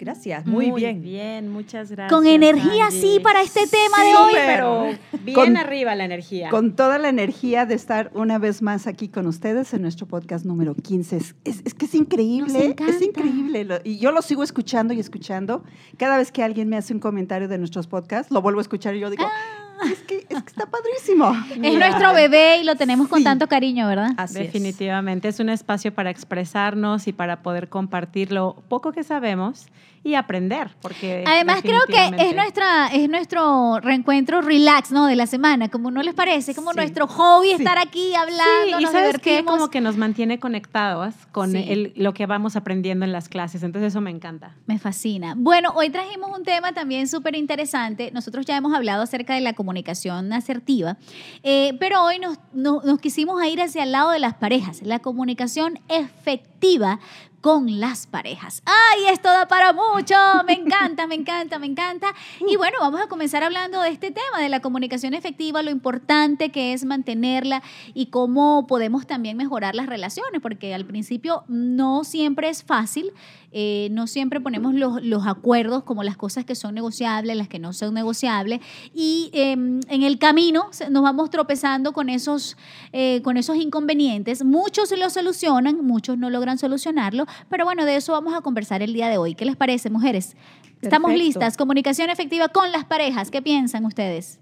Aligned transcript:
Gracias, 0.00 0.46
muy, 0.46 0.70
bien. 0.70 1.02
bien, 1.02 1.50
muchas 1.50 1.90
gracias. 1.90 2.10
Con 2.10 2.26
energía, 2.26 2.90
sí, 2.90 3.20
para 3.22 3.42
este 3.42 3.66
tema 3.66 4.02
de 4.02 4.16
hoy. 4.16 4.32
pero 4.34 4.86
bien 5.20 5.58
arriba 5.58 5.94
la 5.94 6.06
energía. 6.06 6.48
Con 6.48 6.74
toda 6.74 6.98
la 6.98 7.10
energía 7.10 7.66
de 7.66 7.74
estar 7.74 8.10
una 8.14 8.38
vez 8.38 8.62
más 8.62 8.86
aquí 8.86 9.08
con 9.08 9.26
ustedes 9.26 9.74
en 9.74 9.82
nuestro 9.82 10.06
podcast 10.06 10.46
número 10.46 10.74
15. 10.74 11.18
Es, 11.18 11.34
es, 11.44 11.74
que 11.74 11.84
es 11.84 11.94
increíble, 11.94 12.74
es 12.88 13.02
increíble. 13.02 13.82
Y 13.84 13.98
yo 13.98 14.10
lo 14.10 14.22
sigo 14.22 14.42
escuchando 14.42 14.94
y 14.94 15.00
escuchando. 15.00 15.64
Cada 15.98 16.16
vez 16.16 16.32
que 16.32 16.42
alguien 16.42 16.70
me 16.70 16.78
hace 16.78 16.94
un 16.94 17.00
comentario 17.00 17.46
de 17.46 17.58
nuestros 17.58 17.86
podcasts, 17.86 18.32
lo 18.32 18.40
vuelvo 18.40 18.60
a 18.60 18.62
escuchar 18.62 18.94
y 18.94 19.00
yo 19.00 19.10
digo... 19.10 19.24
Ah 19.26 19.69
es 19.84 19.98
que, 20.00 20.26
está 20.28 20.66
padrísimo. 20.66 21.32
Es 21.62 21.74
nuestro 21.74 22.12
bebé 22.12 22.58
y 22.58 22.64
lo 22.64 22.76
tenemos 22.76 23.08
con 23.08 23.22
tanto 23.22 23.46
cariño, 23.46 23.86
¿verdad? 23.86 24.10
Definitivamente. 24.30 25.28
Es. 25.28 25.40
un 25.40 25.48
espacio 25.48 25.94
para 25.94 26.10
expresarnos 26.10 27.06
y 27.08 27.12
para 27.12 27.42
poder 27.42 27.68
compartir 27.68 28.32
lo 28.32 28.62
poco 28.68 28.92
que 28.92 29.02
sabemos 29.04 29.66
y 30.02 30.14
aprender. 30.14 30.70
Porque 30.80 31.24
Además, 31.26 31.60
creo 31.62 31.80
que 31.86 32.04
es, 32.18 32.34
nuestra, 32.34 32.88
es 32.88 33.08
nuestro 33.08 33.80
reencuentro 33.80 34.40
relax, 34.40 34.90
¿no? 34.92 35.06
De 35.06 35.16
la 35.16 35.26
semana, 35.26 35.68
como 35.68 35.90
no 35.90 36.02
les 36.02 36.14
parece, 36.14 36.54
como 36.54 36.72
nuestro 36.72 37.06
hobby 37.06 37.52
estar 37.52 37.78
aquí 37.78 38.14
hablando. 38.14 38.78
Sí, 38.78 38.84
y 38.84 38.86
sabes 38.86 39.18
que 39.18 39.38
es 39.38 39.44
como 39.44 39.68
que 39.68 39.80
nos 39.80 39.96
mantiene 39.96 40.38
conectados 40.38 41.14
con 41.32 41.52
lo 41.96 42.14
que 42.14 42.26
vamos 42.26 42.56
aprendiendo 42.56 43.04
en 43.04 43.12
las 43.12 43.28
clases. 43.28 43.62
Entonces, 43.62 43.92
eso 43.92 44.00
me 44.00 44.10
encanta. 44.10 44.54
Me 44.66 44.78
fascina. 44.78 45.34
Bueno, 45.36 45.72
hoy 45.74 45.90
trajimos 45.90 46.36
un 46.36 46.44
tema 46.44 46.72
también 46.72 47.08
súper 47.08 47.36
interesante. 47.36 48.10
Nosotros 48.12 48.46
ya 48.46 48.56
hemos 48.56 48.74
hablado 48.74 49.02
acerca 49.02 49.34
de 49.34 49.40
la 49.40 49.52
comunidad 49.52 49.69
comunicación 49.70 50.32
asertiva, 50.32 50.98
eh, 51.44 51.76
pero 51.78 52.02
hoy 52.02 52.18
nos, 52.18 52.38
nos 52.52 52.98
quisimos 52.98 53.40
ir 53.44 53.62
hacia 53.62 53.84
el 53.84 53.92
lado 53.92 54.10
de 54.10 54.18
las 54.18 54.34
parejas, 54.34 54.82
la 54.82 54.98
comunicación 54.98 55.78
efectiva 55.88 56.98
con 57.40 57.80
las 57.80 58.06
parejas. 58.06 58.62
¡Ay, 58.66 59.06
esto 59.12 59.28
da 59.28 59.48
para 59.48 59.72
mucho! 59.72 60.14
Me 60.46 60.52
encanta, 60.52 61.06
me 61.06 61.14
encanta, 61.14 61.58
me 61.58 61.66
encanta. 61.66 62.14
Y 62.46 62.56
bueno, 62.56 62.78
vamos 62.80 63.00
a 63.00 63.06
comenzar 63.06 63.42
hablando 63.42 63.80
de 63.80 63.90
este 63.90 64.10
tema, 64.10 64.40
de 64.40 64.48
la 64.48 64.60
comunicación 64.60 65.14
efectiva, 65.14 65.62
lo 65.62 65.70
importante 65.70 66.50
que 66.50 66.72
es 66.72 66.84
mantenerla 66.84 67.62
y 67.94 68.06
cómo 68.06 68.66
podemos 68.66 69.06
también 69.06 69.36
mejorar 69.36 69.74
las 69.74 69.86
relaciones, 69.86 70.40
porque 70.40 70.74
al 70.74 70.84
principio 70.84 71.44
no 71.48 72.04
siempre 72.04 72.48
es 72.48 72.62
fácil, 72.62 73.12
eh, 73.52 73.88
no 73.90 74.06
siempre 74.06 74.40
ponemos 74.40 74.74
los, 74.74 75.02
los, 75.02 75.26
acuerdos 75.26 75.82
como 75.82 76.04
las 76.04 76.16
cosas 76.16 76.44
que 76.44 76.54
son 76.54 76.74
negociables, 76.74 77.36
las 77.36 77.48
que 77.48 77.58
no 77.58 77.72
son 77.72 77.94
negociables, 77.94 78.60
y 78.94 79.30
em, 79.32 79.80
en 79.88 80.02
el 80.02 80.18
camino 80.18 80.70
nos 80.90 81.02
vamos 81.02 81.30
tropezando 81.30 81.92
con 81.92 82.08
esos, 82.08 82.56
eh, 82.92 83.20
con 83.22 83.36
esos 83.36 83.56
inconvenientes. 83.56 84.44
Muchos 84.44 84.96
lo 84.96 85.10
solucionan, 85.10 85.84
muchos 85.84 86.16
no 86.16 86.30
logran 86.30 86.58
solucionarlo, 86.58 87.26
pero 87.48 87.64
bueno, 87.64 87.84
de 87.84 87.96
eso 87.96 88.12
vamos 88.12 88.34
a 88.34 88.40
conversar 88.40 88.82
el 88.82 88.92
día 88.92 89.08
de 89.08 89.18
hoy. 89.18 89.34
¿Qué 89.34 89.44
les 89.44 89.56
parece, 89.56 89.90
mujeres? 89.90 90.36
Estamos 90.82 91.12
listas. 91.12 91.56
Comunicación 91.56 92.10
efectiva 92.10 92.48
con 92.48 92.72
las 92.72 92.84
parejas. 92.84 93.30
¿Qué 93.30 93.42
piensan 93.42 93.84
ustedes? 93.84 94.40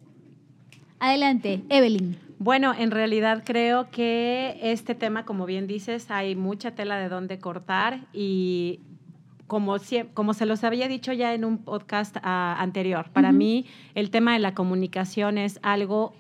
Adelante, 1.01 1.63
Evelyn. 1.69 2.19
Bueno, 2.39 2.73
en 2.77 2.91
realidad 2.93 3.43
creo 3.45 3.91
que 3.91 4.59
este 4.63 4.95
tema, 4.95 5.25
como 5.25 5.45
bien 5.47 5.67
dices, 5.67 6.11
hay 6.11 6.37
mucha 6.37 6.73
tela 6.73 6.97
de 6.97 7.09
dónde 7.09 7.39
cortar 7.39 8.07
y 8.13 8.81
como, 9.49 9.77
como 10.15 10.35
se 10.35 10.47
los 10.47 10.63
había 10.63 10.87
dicho 10.87 11.13
ya 11.13 11.35
en 11.35 11.45
un 11.45 11.59
podcast 11.59 12.17
ah, 12.23 12.57
anterior, 12.61 13.11
para 13.13 13.33
mí 13.33 13.67
el 13.95 14.11
tema 14.11 14.35
de 14.35 14.39
la 14.39 14.55
comunicación 14.55 15.39
es 15.39 15.59
algo 15.63 16.15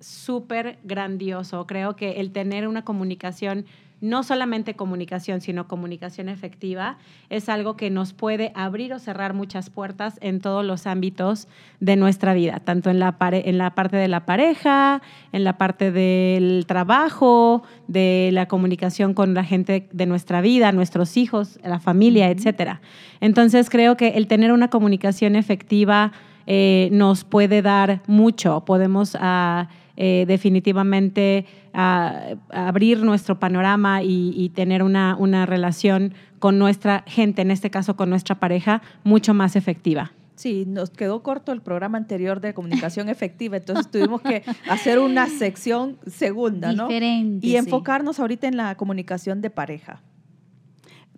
súper 0.00 0.78
grandioso. 0.84 1.66
Creo 1.66 1.96
que 1.96 2.20
el 2.20 2.32
tener 2.32 2.68
una 2.68 2.84
comunicación 2.84 3.64
no 4.04 4.22
solamente 4.22 4.74
comunicación, 4.74 5.40
sino 5.40 5.66
comunicación 5.66 6.28
efectiva, 6.28 6.98
es 7.30 7.48
algo 7.48 7.76
que 7.76 7.88
nos 7.88 8.12
puede 8.12 8.52
abrir 8.54 8.92
o 8.92 8.98
cerrar 8.98 9.32
muchas 9.32 9.70
puertas 9.70 10.18
en 10.20 10.40
todos 10.40 10.64
los 10.64 10.86
ámbitos 10.86 11.48
de 11.80 11.96
nuestra 11.96 12.34
vida, 12.34 12.60
tanto 12.60 12.90
en 12.90 12.98
la, 12.98 13.16
en 13.20 13.58
la 13.58 13.74
parte 13.74 13.96
de 13.96 14.08
la 14.08 14.26
pareja, 14.26 15.00
en 15.32 15.42
la 15.42 15.56
parte 15.56 15.90
del 15.90 16.66
trabajo, 16.66 17.62
de 17.88 18.28
la 18.32 18.46
comunicación 18.46 19.14
con 19.14 19.32
la 19.32 19.42
gente 19.42 19.88
de 19.90 20.06
nuestra 20.06 20.42
vida, 20.42 20.70
nuestros 20.72 21.16
hijos, 21.16 21.58
la 21.64 21.80
familia, 21.80 22.28
etc. 22.30 22.80
Entonces 23.20 23.70
creo 23.70 23.96
que 23.96 24.08
el 24.08 24.26
tener 24.26 24.52
una 24.52 24.68
comunicación 24.68 25.34
efectiva 25.34 26.12
eh, 26.46 26.90
nos 26.92 27.24
puede 27.24 27.62
dar 27.62 28.02
mucho. 28.06 28.64
Podemos... 28.66 29.14
Uh, 29.14 29.64
eh, 29.96 30.24
definitivamente 30.26 31.46
abrir 31.72 33.02
nuestro 33.02 33.40
panorama 33.40 34.02
y, 34.02 34.50
tener 34.54 34.82
una, 34.82 35.16
una 35.18 35.44
relación 35.44 36.14
con 36.38 36.58
nuestra 36.58 37.02
gente, 37.06 37.42
en 37.42 37.50
este 37.50 37.70
caso 37.70 37.96
con 37.96 38.10
nuestra 38.10 38.36
pareja, 38.36 38.80
mucho 39.02 39.34
más 39.34 39.56
efectiva. 39.56 40.12
Sí, 40.36 40.64
nos 40.66 40.90
quedó 40.90 41.22
corto 41.22 41.52
el 41.52 41.62
programa 41.62 41.96
anterior 41.96 42.40
de 42.40 42.54
comunicación 42.54 43.08
efectiva, 43.08 43.56
entonces 43.56 43.90
tuvimos 43.90 44.20
que 44.20 44.42
hacer 44.68 44.98
una 44.98 45.28
sección 45.28 45.96
segunda, 46.06 46.72
¿no? 46.72 46.88
Diferente, 46.88 47.46
y 47.46 47.56
enfocarnos 47.56 48.18
ahorita 48.18 48.48
en 48.48 48.56
la 48.56 48.76
comunicación 48.76 49.40
de 49.40 49.50
pareja. 49.50 50.00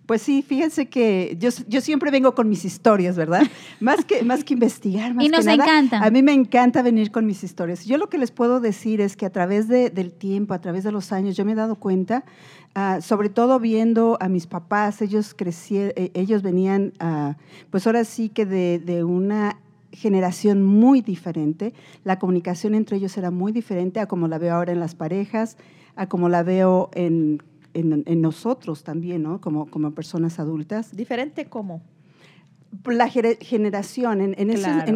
Pues 0.07 0.21
sí, 0.21 0.41
fíjense 0.41 0.85
que 0.85 1.35
yo, 1.37 1.49
yo 1.67 1.81
siempre 1.81 2.11
vengo 2.11 2.33
con 2.33 2.47
mis 2.47 2.63
historias, 2.63 3.17
¿verdad? 3.17 3.41
Más 3.81 4.05
que, 4.05 4.23
más 4.23 4.45
que 4.45 4.53
investigar, 4.53 5.13
más 5.13 5.25
y 5.25 5.27
nos 5.27 5.41
que 5.41 5.57
nada, 5.57 5.63
encanta. 5.65 5.99
A 6.03 6.09
mí 6.09 6.23
me 6.23 6.31
encanta 6.31 6.81
venir 6.81 7.11
con 7.11 7.25
mis 7.25 7.43
historias. 7.43 7.85
Yo 7.85 7.97
lo 7.97 8.07
que 8.07 8.17
les 8.17 8.31
puedo 8.31 8.61
decir 8.61 9.01
es 9.01 9.17
que 9.17 9.25
a 9.25 9.29
través 9.29 9.67
del 9.67 10.13
tiempo, 10.13 10.53
a 10.53 10.61
través 10.61 10.85
de 10.85 10.93
los 10.93 11.11
años, 11.11 11.35
yo 11.35 11.43
me 11.43 11.51
he 11.51 11.55
dado 11.55 11.75
cuenta, 11.75 12.23
ah, 12.73 13.01
sobre 13.01 13.27
todo 13.27 13.59
viendo 13.59 14.17
a 14.21 14.29
mis 14.29 14.47
papás, 14.47 15.01
ellos 15.01 15.33
crecieron, 15.35 15.91
eh, 15.97 16.11
ellos 16.13 16.41
venían, 16.41 16.93
uh, 17.01 17.33
pues 17.69 17.85
ahora 17.85 18.05
sí 18.05 18.29
que 18.29 18.45
de, 18.45 18.79
de 18.79 19.03
una 19.03 19.59
generación 19.91 20.63
muy 20.63 21.01
diferente. 21.01 21.73
La 22.05 22.17
comunicación 22.17 22.75
entre 22.75 22.95
ellos 22.95 23.17
era 23.17 23.29
muy 23.29 23.51
diferente 23.51 23.99
a 23.99 24.07
como 24.07 24.29
la 24.29 24.37
veo 24.37 24.55
ahora 24.55 24.71
en 24.71 24.79
las 24.79 24.95
parejas, 24.95 25.57
a 25.97 26.07
como 26.07 26.29
la 26.29 26.43
veo 26.43 26.89
en 26.93 27.41
en, 27.77 28.21
nosotros 28.21 28.83
también, 28.83 29.23
¿no? 29.23 29.39
Como, 29.39 29.69
como 29.69 29.91
personas 29.91 30.39
adultas. 30.39 30.95
¿Diferente 30.95 31.45
cómo? 31.45 31.81
La 32.85 33.07
generación, 33.09 34.19
en, 34.21 34.35
en, 34.37 34.49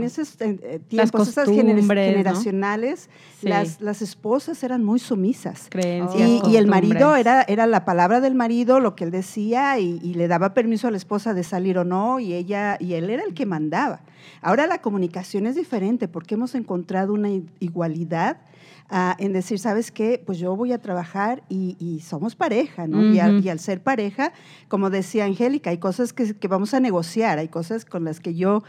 esos, 0.03 0.35
eh, 0.41 0.81
tiempos, 0.87 1.29
esas 1.29 1.47
generacionales, 1.47 3.09
las, 3.41 3.79
las, 3.79 4.01
esposas 4.01 4.61
eran 4.63 4.83
muy 4.83 4.99
sumisas. 4.99 5.67
Creencias, 5.69 6.29
y, 6.29 6.41
y, 6.49 6.57
el 6.57 6.67
marido 6.67 7.15
era, 7.15 7.43
era 7.43 7.67
la 7.67 7.85
palabra 7.85 8.19
del 8.19 8.35
marido, 8.35 8.81
lo 8.81 8.95
que 8.95 9.05
él 9.05 9.11
decía, 9.11 9.79
y, 9.79 9.99
y, 10.03 10.13
le 10.15 10.27
daba 10.27 10.53
permiso 10.53 10.89
a 10.89 10.91
la 10.91 10.97
esposa 10.97 11.33
de 11.33 11.43
salir 11.43 11.77
o 11.77 11.85
no, 11.85 12.19
y, 12.19 12.33
ella, 12.33 12.77
y 12.79 12.93
él 12.93 13.09
era 13.09 13.23
el 13.23 13.33
que 13.33 13.45
mandaba. 13.45 14.01
Ahora 14.41 14.67
la 14.67 14.81
comunicación 14.81 15.45
es 15.45 15.55
diferente 15.55 16.07
porque 16.07 16.35
hemos 16.35 16.55
encontrado 16.55 17.13
una 17.13 17.29
igualdad 17.59 18.37
en 19.19 19.31
decir, 19.31 19.57
¿sabes 19.57 19.89
qué? 19.89 20.21
Pues 20.25 20.37
yo 20.37 20.55
voy 20.55 20.73
a 20.73 20.81
trabajar 20.81 21.43
y, 21.47 22.01
somos 22.05 22.35
pareja, 22.35 22.87
¿no? 22.87 23.01
y, 23.03 23.19
al, 23.19 23.59
ser 23.59 23.81
pareja, 23.81 24.33
como 24.67 24.89
decía 24.89 25.25
Angélica, 25.25 25.69
hay 25.69 25.77
cosas 25.77 26.11
que, 26.11 26.35
vamos 26.49 26.73
a 26.73 26.79
negociar, 26.79 27.39
hay 27.39 27.47
cosas 27.47 27.85
con 27.85 28.03
las 28.03 28.19
que 28.19 28.35
yo 28.35 28.63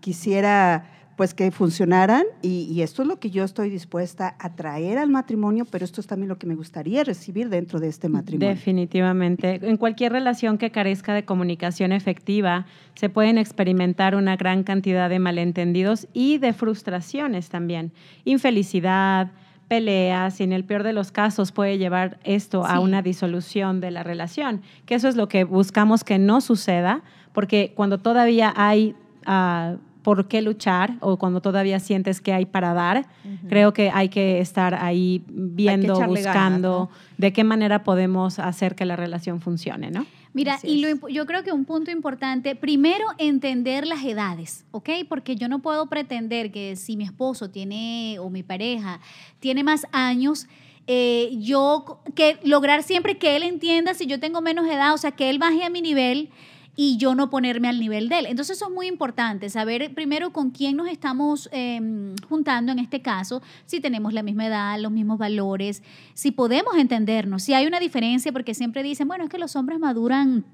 quisiera 0.00 1.01
pues 1.16 1.34
que 1.34 1.50
funcionaran 1.50 2.24
y, 2.40 2.68
y 2.70 2.82
esto 2.82 3.02
es 3.02 3.08
lo 3.08 3.18
que 3.18 3.30
yo 3.30 3.44
estoy 3.44 3.70
dispuesta 3.70 4.34
a 4.38 4.54
traer 4.54 4.98
al 4.98 5.10
matrimonio, 5.10 5.64
pero 5.64 5.84
esto 5.84 6.00
es 6.00 6.06
también 6.06 6.28
lo 6.28 6.38
que 6.38 6.46
me 6.46 6.54
gustaría 6.54 7.04
recibir 7.04 7.48
dentro 7.48 7.80
de 7.80 7.88
este 7.88 8.08
matrimonio. 8.08 8.48
Definitivamente. 8.48 9.60
En 9.62 9.76
cualquier 9.76 10.12
relación 10.12 10.58
que 10.58 10.70
carezca 10.70 11.14
de 11.14 11.24
comunicación 11.24 11.92
efectiva, 11.92 12.66
se 12.94 13.08
pueden 13.08 13.38
experimentar 13.38 14.14
una 14.14 14.36
gran 14.36 14.62
cantidad 14.62 15.08
de 15.08 15.18
malentendidos 15.18 16.08
y 16.12 16.38
de 16.38 16.52
frustraciones 16.52 17.48
también. 17.50 17.92
Infelicidad, 18.24 19.30
peleas 19.68 20.40
y 20.40 20.44
en 20.44 20.52
el 20.52 20.64
peor 20.64 20.82
de 20.82 20.92
los 20.92 21.12
casos 21.12 21.52
puede 21.52 21.78
llevar 21.78 22.18
esto 22.24 22.66
a 22.66 22.80
una 22.80 23.00
disolución 23.00 23.80
de 23.80 23.90
la 23.90 24.02
relación, 24.02 24.60
que 24.86 24.94
eso 24.94 25.08
es 25.08 25.16
lo 25.16 25.28
que 25.28 25.44
buscamos 25.44 26.04
que 26.04 26.18
no 26.18 26.40
suceda, 26.40 27.02
porque 27.32 27.72
cuando 27.74 27.98
todavía 27.98 28.52
hay 28.54 28.94
ah, 29.24 29.76
por 30.02 30.28
qué 30.28 30.42
luchar 30.42 30.94
o 31.00 31.16
cuando 31.16 31.40
todavía 31.40 31.80
sientes 31.80 32.20
que 32.20 32.32
hay 32.32 32.44
para 32.44 32.74
dar, 32.74 33.06
creo 33.48 33.72
que 33.72 33.90
hay 33.90 34.08
que 34.08 34.40
estar 34.40 34.74
ahí 34.74 35.22
viendo, 35.28 35.94
ganas, 35.94 36.08
buscando 36.08 36.90
de 37.18 37.32
qué 37.32 37.44
manera 37.44 37.84
podemos 37.84 38.38
hacer 38.38 38.74
que 38.74 38.84
la 38.84 38.96
relación 38.96 39.40
funcione, 39.40 39.90
¿no? 39.90 40.06
Mira, 40.34 40.54
Así 40.54 40.68
y 40.68 40.80
lo 40.80 41.08
yo 41.08 41.26
creo 41.26 41.42
que 41.42 41.52
un 41.52 41.66
punto 41.66 41.90
importante, 41.90 42.56
primero 42.56 43.04
entender 43.18 43.86
las 43.86 44.02
edades, 44.02 44.64
¿ok? 44.70 44.88
Porque 45.08 45.36
yo 45.36 45.48
no 45.48 45.58
puedo 45.60 45.86
pretender 45.86 46.50
que 46.50 46.74
si 46.76 46.96
mi 46.96 47.04
esposo 47.04 47.50
tiene 47.50 48.18
o 48.18 48.30
mi 48.30 48.42
pareja 48.42 49.00
tiene 49.40 49.62
más 49.62 49.86
años, 49.92 50.48
eh, 50.86 51.30
yo 51.38 52.00
que 52.14 52.38
lograr 52.42 52.82
siempre 52.82 53.18
que 53.18 53.36
él 53.36 53.44
entienda 53.44 53.94
si 53.94 54.06
yo 54.06 54.18
tengo 54.18 54.40
menos 54.40 54.66
edad, 54.66 54.94
o 54.94 54.98
sea, 54.98 55.12
que 55.12 55.30
él 55.30 55.38
baje 55.38 55.64
a 55.64 55.70
mi 55.70 55.82
nivel 55.82 56.30
y 56.74 56.96
yo 56.96 57.14
no 57.14 57.30
ponerme 57.30 57.68
al 57.68 57.78
nivel 57.78 58.08
de 58.08 58.20
él. 58.20 58.26
Entonces 58.26 58.56
eso 58.56 58.66
es 58.68 58.74
muy 58.74 58.86
importante, 58.86 59.50
saber 59.50 59.92
primero 59.94 60.32
con 60.32 60.50
quién 60.50 60.76
nos 60.76 60.88
estamos 60.88 61.48
eh, 61.52 61.80
juntando 62.28 62.72
en 62.72 62.78
este 62.78 63.02
caso, 63.02 63.42
si 63.66 63.80
tenemos 63.80 64.12
la 64.12 64.22
misma 64.22 64.46
edad, 64.46 64.78
los 64.78 64.92
mismos 64.92 65.18
valores, 65.18 65.82
si 66.14 66.30
podemos 66.30 66.76
entendernos, 66.76 67.42
si 67.42 67.54
hay 67.54 67.66
una 67.66 67.80
diferencia, 67.80 68.32
porque 68.32 68.54
siempre 68.54 68.82
dicen, 68.82 69.08
bueno, 69.08 69.24
es 69.24 69.30
que 69.30 69.38
los 69.38 69.56
hombres 69.56 69.78
maduran 69.78 70.44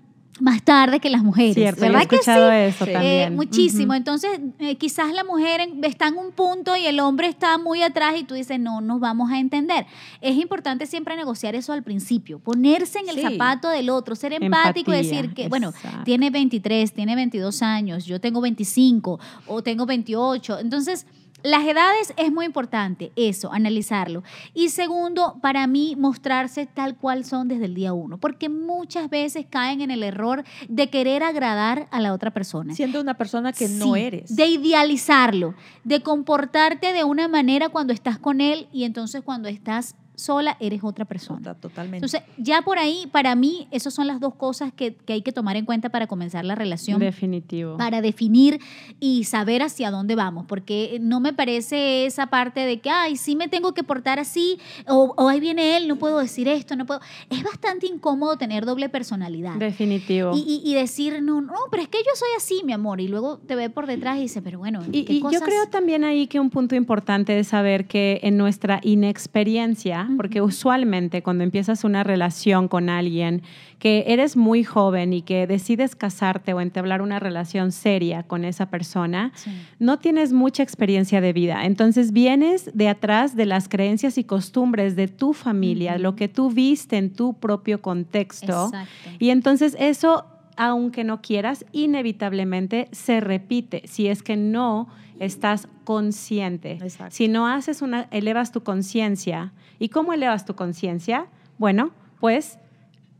más 0.40 0.62
tarde 0.62 1.00
que 1.00 1.10
las 1.10 1.24
mujeres. 1.24 1.54
Cierto, 1.54 1.84
he 1.84 1.88
¿verdad 1.88 2.02
que 2.06 2.16
sí? 2.16 2.20
escuchado 2.20 2.50
eso 2.52 2.84
Sí. 2.84 2.90
Eh, 2.90 2.94
también. 2.94 3.34
muchísimo. 3.36 3.92
Entonces, 3.94 4.30
eh, 4.60 4.76
quizás 4.76 5.12
la 5.12 5.24
mujer 5.24 5.60
en- 5.60 5.84
está 5.84 6.06
en 6.08 6.16
un 6.16 6.30
punto 6.30 6.76
y 6.76 6.86
el 6.86 7.00
hombre 7.00 7.26
está 7.26 7.58
muy 7.58 7.82
atrás 7.82 8.14
y 8.18 8.22
tú 8.22 8.34
dices, 8.34 8.60
no 8.60 8.80
nos 8.80 9.00
vamos 9.00 9.32
a 9.32 9.38
entender. 9.40 9.86
Es 10.20 10.36
importante 10.36 10.86
siempre 10.86 11.16
negociar 11.16 11.56
eso 11.56 11.72
al 11.72 11.82
principio, 11.82 12.38
ponerse 12.38 13.00
en 13.00 13.08
el 13.08 13.16
Sí. 13.16 13.22
zapato 13.22 13.68
del 13.68 13.90
otro, 13.90 14.14
ser 14.14 14.32
empático 14.32 14.92
y 14.92 14.96
decir 14.98 15.34
que, 15.34 15.48
bueno, 15.48 15.72
tiene 16.04 16.30
23, 16.30 16.92
tiene 16.92 17.16
22 17.16 17.60
años, 17.62 18.04
yo 18.06 18.20
tengo 18.20 18.40
25 18.40 19.18
o 19.48 19.62
tengo 19.62 19.86
28. 19.86 20.60
Entonces, 20.60 21.04
las 21.42 21.64
edades 21.64 22.12
es 22.16 22.32
muy 22.32 22.46
importante, 22.46 23.12
eso, 23.16 23.52
analizarlo. 23.52 24.22
Y 24.54 24.70
segundo, 24.70 25.38
para 25.40 25.66
mí, 25.66 25.94
mostrarse 25.96 26.66
tal 26.66 26.96
cual 26.96 27.24
son 27.24 27.48
desde 27.48 27.66
el 27.66 27.74
día 27.74 27.92
uno, 27.92 28.18
porque 28.18 28.48
muchas 28.48 29.08
veces 29.08 29.46
caen 29.48 29.80
en 29.80 29.90
el 29.90 30.02
error 30.02 30.44
de 30.68 30.90
querer 30.90 31.22
agradar 31.22 31.88
a 31.90 32.00
la 32.00 32.12
otra 32.12 32.32
persona. 32.32 32.74
Siendo 32.74 33.00
una 33.00 33.14
persona 33.14 33.52
que 33.52 33.68
no 33.68 33.94
eres. 33.94 34.34
De 34.34 34.46
idealizarlo, 34.46 35.54
de 35.84 36.02
comportarte 36.02 36.92
de 36.92 37.04
una 37.04 37.28
manera 37.28 37.68
cuando 37.68 37.92
estás 37.92 38.18
con 38.18 38.40
él 38.40 38.68
y 38.72 38.84
entonces 38.84 39.22
cuando 39.22 39.48
estás 39.48 39.94
sola 40.18 40.56
eres 40.60 40.80
otra 40.82 41.04
persona. 41.04 41.38
Tota- 41.54 41.68
Totalmente. 41.68 41.98
Entonces, 42.06 42.22
ya 42.38 42.62
por 42.62 42.78
ahí, 42.78 43.06
para 43.12 43.34
mí, 43.34 43.68
esas 43.70 43.94
son 43.94 44.06
las 44.06 44.20
dos 44.20 44.34
cosas 44.34 44.72
que, 44.72 44.94
que 44.94 45.12
hay 45.12 45.22
que 45.22 45.32
tomar 45.32 45.56
en 45.56 45.64
cuenta 45.64 45.90
para 45.90 46.06
comenzar 46.06 46.44
la 46.44 46.54
relación 46.54 46.98
Definitivo. 46.98 47.76
para 47.76 48.00
definir 48.00 48.58
y 49.00 49.24
saber 49.24 49.62
hacia 49.62 49.90
dónde 49.90 50.14
vamos, 50.16 50.46
porque 50.48 50.98
no 51.00 51.20
me 51.20 51.32
parece 51.32 52.04
esa 52.06 52.26
parte 52.28 52.60
de 52.60 52.80
que, 52.80 52.90
ay, 52.90 53.16
sí 53.16 53.36
me 53.36 53.48
tengo 53.48 53.74
que 53.74 53.84
portar 53.84 54.18
así, 54.18 54.58
o, 54.86 55.14
o 55.16 55.28
ahí 55.28 55.38
viene 55.40 55.76
él, 55.76 55.86
no 55.88 55.96
puedo 55.96 56.18
decir 56.18 56.48
esto, 56.48 56.74
no 56.74 56.84
puedo. 56.86 57.00
Es 57.30 57.42
bastante 57.42 57.86
incómodo 57.86 58.36
tener 58.36 58.64
doble 58.66 58.88
personalidad. 58.88 59.54
Definitivo. 59.54 60.32
Y, 60.34 60.40
y- 60.64 60.70
y 60.70 60.74
decir, 60.74 61.22
no, 61.22 61.40
no, 61.40 61.54
pero 61.70 61.82
es 61.82 61.88
que 61.88 61.98
yo 61.98 62.10
soy 62.16 62.28
así, 62.36 62.62
mi 62.64 62.72
amor, 62.72 63.00
y 63.00 63.08
luego 63.08 63.38
te 63.38 63.54
ve 63.54 63.70
por 63.70 63.86
detrás 63.86 64.18
y 64.18 64.22
dice, 64.22 64.42
pero 64.42 64.58
bueno, 64.58 64.80
Y, 64.90 65.04
¿qué 65.04 65.12
y 65.12 65.16
yo 65.18 65.22
cosas? 65.26 65.42
creo 65.42 65.66
también 65.68 66.02
ahí 66.04 66.26
que 66.26 66.40
un 66.40 66.50
punto 66.50 66.74
importante 66.74 67.38
es 67.38 67.48
saber 67.48 67.86
que 67.86 68.20
en 68.24 68.36
nuestra 68.36 68.80
inexperiencia, 68.82 70.07
porque 70.16 70.40
usualmente 70.42 71.22
cuando 71.22 71.44
empiezas 71.44 71.84
una 71.84 72.04
relación 72.04 72.68
con 72.68 72.88
alguien 72.88 73.42
que 73.78 74.04
eres 74.08 74.36
muy 74.36 74.64
joven 74.64 75.12
y 75.12 75.22
que 75.22 75.46
decides 75.46 75.94
casarte 75.94 76.52
o 76.54 76.60
entablar 76.60 77.02
una 77.02 77.20
relación 77.20 77.70
seria 77.72 78.22
con 78.22 78.44
esa 78.44 78.66
persona, 78.70 79.30
Sí. 79.34 79.50
no 79.78 79.98
tienes 79.98 80.32
mucha 80.32 80.62
experiencia 80.62 81.20
de 81.20 81.32
vida. 81.32 81.64
Entonces 81.64 82.12
vienes 82.12 82.70
de 82.74 82.88
atrás 82.88 83.36
de 83.36 83.46
las 83.46 83.68
creencias 83.68 84.18
y 84.18 84.24
costumbres 84.24 84.96
de 84.96 85.06
tu 85.08 85.32
familia, 85.32 85.98
lo 85.98 86.16
que 86.16 86.28
tú 86.28 86.50
viste 86.50 86.96
en 86.96 87.12
tu 87.12 87.34
propio 87.34 87.80
contexto. 87.82 88.66
Exacto. 88.66 89.10
Y 89.18 89.30
entonces 89.30 89.76
eso, 89.78 90.24
aunque 90.56 91.04
no 91.04 91.20
quieras, 91.22 91.64
inevitablemente 91.72 92.88
se 92.92 93.20
repite 93.20 93.82
si 93.86 94.08
es 94.08 94.22
que 94.22 94.36
no 94.36 94.88
estás 95.20 95.68
consciente. 95.84 96.72
Exacto. 96.82 97.14
Si 97.14 97.28
no 97.28 97.46
haces 97.48 97.82
una, 97.82 98.08
elevas 98.10 98.52
tu 98.52 98.62
conciencia. 98.62 99.52
¿Y 99.78 99.88
cómo 99.90 100.12
elevas 100.12 100.44
tu 100.44 100.54
conciencia? 100.54 101.26
Bueno, 101.58 101.90
pues 102.20 102.58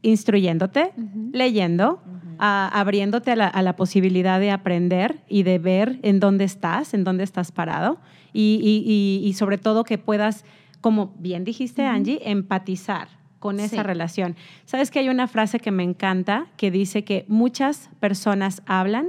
instruyéndote, 0.03 0.93
leyendo, 1.33 2.01
a- 2.39 2.69
abriéndote 2.81 3.33
a 3.33 3.37
la, 3.37 3.47
a 3.49 3.63
la 3.63 3.75
posibilidad 3.77 4.39
de 4.41 4.51
aprender 4.51 5.21
y 5.29 5.43
de 5.43 5.59
ver 5.59 5.99
en 6.03 6.21
dónde 6.21 6.45
estás, 6.45 6.95
en 6.95 7.05
dónde 7.05 7.25
estás 7.25 7.51
parado 7.53 7.99
y, 8.33 8.61
y- 8.63 8.91
y- 9.25 9.27
y 9.29 9.33
sobre 9.35 9.59
todo 9.59 9.85
que 9.85 9.99
puedas, 9.99 10.45
como 10.81 11.13
bien 11.19 11.45
dijiste. 11.45 11.85
Angie, 11.85 12.21
empatizar 12.31 13.09
con 13.41 13.59
esa 13.61 13.77
Sí. 13.77 13.83
relación. 13.83 14.37
Sabes 14.67 14.91
que 14.91 14.99
hay 15.01 15.09
una 15.09 15.27
frase 15.29 15.59
que 15.61 15.71
me 15.71 15.83
encanta 15.83 16.47
que 16.57 16.71
dice 16.71 17.05
que 17.05 17.25
muchas 17.29 17.91
personas 18.01 18.63
hablan, 18.67 19.07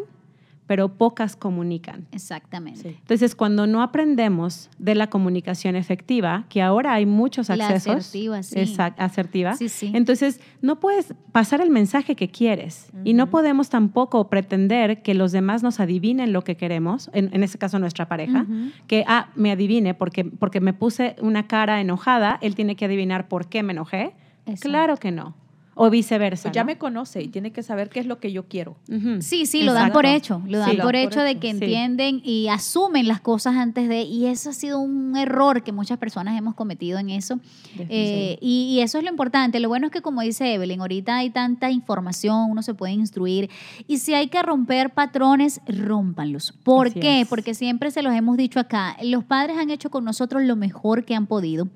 pero 0.69 0.87
pocas 0.89 1.35
comunican. 1.35 2.05
Exactamente. 2.11 2.79
Sí. 2.81 2.95
Entonces, 3.01 3.33
cuando 3.33 3.65
no 3.65 3.81
aprendemos 3.81 4.69
de 4.77 4.93
la 4.93 5.07
comunicación 5.09 5.75
efectiva, 5.75 6.45
que 6.47 6.61
ahora 6.61 6.93
hay 6.93 7.07
muchos 7.07 7.49
La 7.49 7.55
accesos, 7.65 7.95
asertiva, 7.95 8.43
sí. 8.43 8.55
exact- 8.59 8.93
asertiva, 8.99 9.55
Sí, 9.55 9.67
sí. 9.67 9.91
entonces 9.95 10.39
no 10.61 10.79
puedes 10.79 11.15
pasar 11.31 11.59
el 11.61 11.71
mensaje 11.71 12.15
que 12.15 12.29
quieres 12.29 12.91
y 13.03 13.13
no 13.13 13.31
podemos 13.31 13.69
tampoco 13.69 14.29
pretender 14.29 15.01
que 15.01 15.15
los 15.15 15.31
demás 15.31 15.63
nos 15.63 15.79
adivinen 15.79 16.33
lo 16.33 16.43
que 16.43 16.55
queremos, 16.55 17.09
en, 17.13 17.31
en 17.33 17.41
este 17.41 17.57
caso 17.57 17.79
nuestra 17.79 18.07
pareja, 18.07 18.45
que, 18.85 19.03
ah, 19.07 19.29
me 19.35 19.51
adivine 19.51 19.95
porque, 19.95 20.23
porque 20.23 20.61
me 20.61 20.73
puse 20.73 21.15
una 21.19 21.47
cara 21.47 21.81
enojada, 21.81 22.37
él 22.41 22.53
tiene 22.53 22.75
que 22.75 22.85
adivinar 22.85 23.27
por 23.27 23.47
qué 23.49 23.63
me 23.63 23.73
enojé. 23.73 24.13
Exacto. 24.45 24.69
Claro 24.69 24.97
que 24.97 25.11
no. 25.11 25.33
O 25.81 25.89
viceversa. 25.89 26.43
Pues 26.49 26.53
ya 26.55 26.63
¿no? 26.63 26.67
me 26.67 26.77
conoce 26.77 27.21
y 27.23 27.29
tiene 27.29 27.51
que 27.51 27.63
saber 27.63 27.89
qué 27.89 28.01
es 28.01 28.05
lo 28.05 28.19
que 28.19 28.31
yo 28.33 28.43
quiero. 28.47 28.75
Sí, 29.21 29.45
sí, 29.45 29.63
lo 29.63 29.71
dan 29.73 29.93
por 29.93 30.05
hecho, 30.05 30.41
lo 30.47 30.59
dan 30.59 30.71
Sí, 30.71 30.77
por 30.77 30.95
hecho 30.95 31.21
de 31.21 31.35
que 31.35 31.47
sí. 31.51 31.57
entienden 31.57 32.21
y 32.23 32.49
asumen 32.49 33.07
las 33.07 33.21
cosas 33.21 33.55
antes 33.55 33.87
de, 33.87 34.01
y 34.01 34.25
eso 34.25 34.49
ha 34.49 34.53
sido 34.53 34.79
un 34.79 35.15
error 35.15 35.63
que 35.63 35.71
muchas 35.71 35.97
personas 35.97 36.37
hemos 36.37 36.53
cometido 36.55 36.99
en 36.99 37.09
eso. 37.09 37.39
Eh, 37.77 38.37
y, 38.41 38.71
y 38.75 38.81
eso 38.81 38.97
es 38.97 39.03
lo 39.05 39.09
importante. 39.09 39.59
Lo 39.61 39.69
bueno 39.69 39.87
es 39.87 39.91
que, 39.93 40.01
como 40.01 40.21
dice 40.21 40.53
Evelyn, 40.53 40.81
ahorita 40.81 41.17
hay 41.17 41.29
tanta 41.29 41.71
información, 41.71 42.49
uno 42.51 42.61
se 42.61 42.73
puede 42.73 42.93
instruir. 42.93 43.49
Y 43.87 43.99
si 43.99 44.13
hay 44.13 44.27
que 44.27 44.41
romper 44.43 44.89
patrones, 44.89 45.61
rómpanlos. 45.65 46.51
¿Por 46.63 46.87
Así 46.87 46.99
qué? 46.99 47.21
es. 47.21 47.27
Porque 47.27 47.53
siempre 47.53 47.91
se 47.91 48.01
los 48.01 48.13
hemos 48.13 48.35
dicho 48.37 48.59
acá. 48.59 48.97
Los 49.01 49.23
padres 49.23 49.57
han 49.57 49.69
hecho 49.69 49.89
con 49.89 50.03
nosotros 50.03 50.43
lo 50.43 50.55
mejor 50.55 51.05
que 51.05 51.15
han 51.15 51.25
podido. 51.25 51.67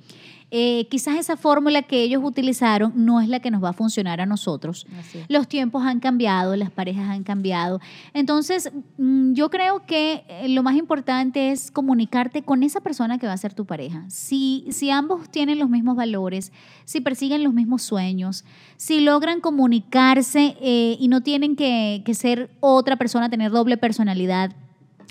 Eh, 0.56 0.86
quizás 0.88 1.18
esa 1.18 1.36
fórmula 1.36 1.82
que 1.82 2.04
ellos 2.04 2.22
utilizaron 2.24 2.94
no 2.96 3.20
es 3.20 3.28
la 3.28 3.40
que 3.40 3.50
nos 3.50 3.64
va 3.64 3.70
a 3.70 3.74
funcionar 3.74 4.22
a 4.22 4.28
nosotros. 4.28 4.86
Los 5.28 5.48
tiempos 5.48 5.84
han 5.84 6.00
cambiado, 6.00 6.56
las 6.56 6.70
parejas 6.70 7.10
han 7.10 7.24
cambiado. 7.24 7.82
Entonces, 8.14 8.72
mm, 9.00 9.34
yo 9.34 9.50
creo 9.50 9.84
que 9.88 10.24
eh, 10.28 10.50
lo 10.50 10.62
más 10.62 10.76
importante 10.76 11.50
es 11.50 11.72
comunicarte 11.72 12.44
con 12.44 12.62
esa 12.62 12.82
persona 12.82 13.18
que 13.18 13.26
va 13.26 13.34
a 13.34 13.38
ser 13.38 13.56
tu 13.56 13.66
pareja. 13.66 14.06
Si, 14.10 14.68
si 14.70 14.92
ambos 14.92 15.28
tienen 15.28 15.58
los 15.58 15.72
mismos 15.72 15.96
valores, 15.96 16.52
si 16.86 17.02
persiguen 17.02 17.44
los 17.44 17.56
mismos 17.56 17.82
sueños, 17.82 18.46
si 18.78 19.02
logran 19.02 19.42
comunicarse 19.42 20.56
eh, 20.62 20.98
y 21.00 21.08
no 21.08 21.22
tienen 21.22 21.56
que, 21.56 22.04
que 22.06 22.14
ser 22.14 22.52
otra 22.60 22.96
persona, 22.98 23.28
tener 23.28 23.50
doble 23.50 23.78
personalidad, 23.78 24.56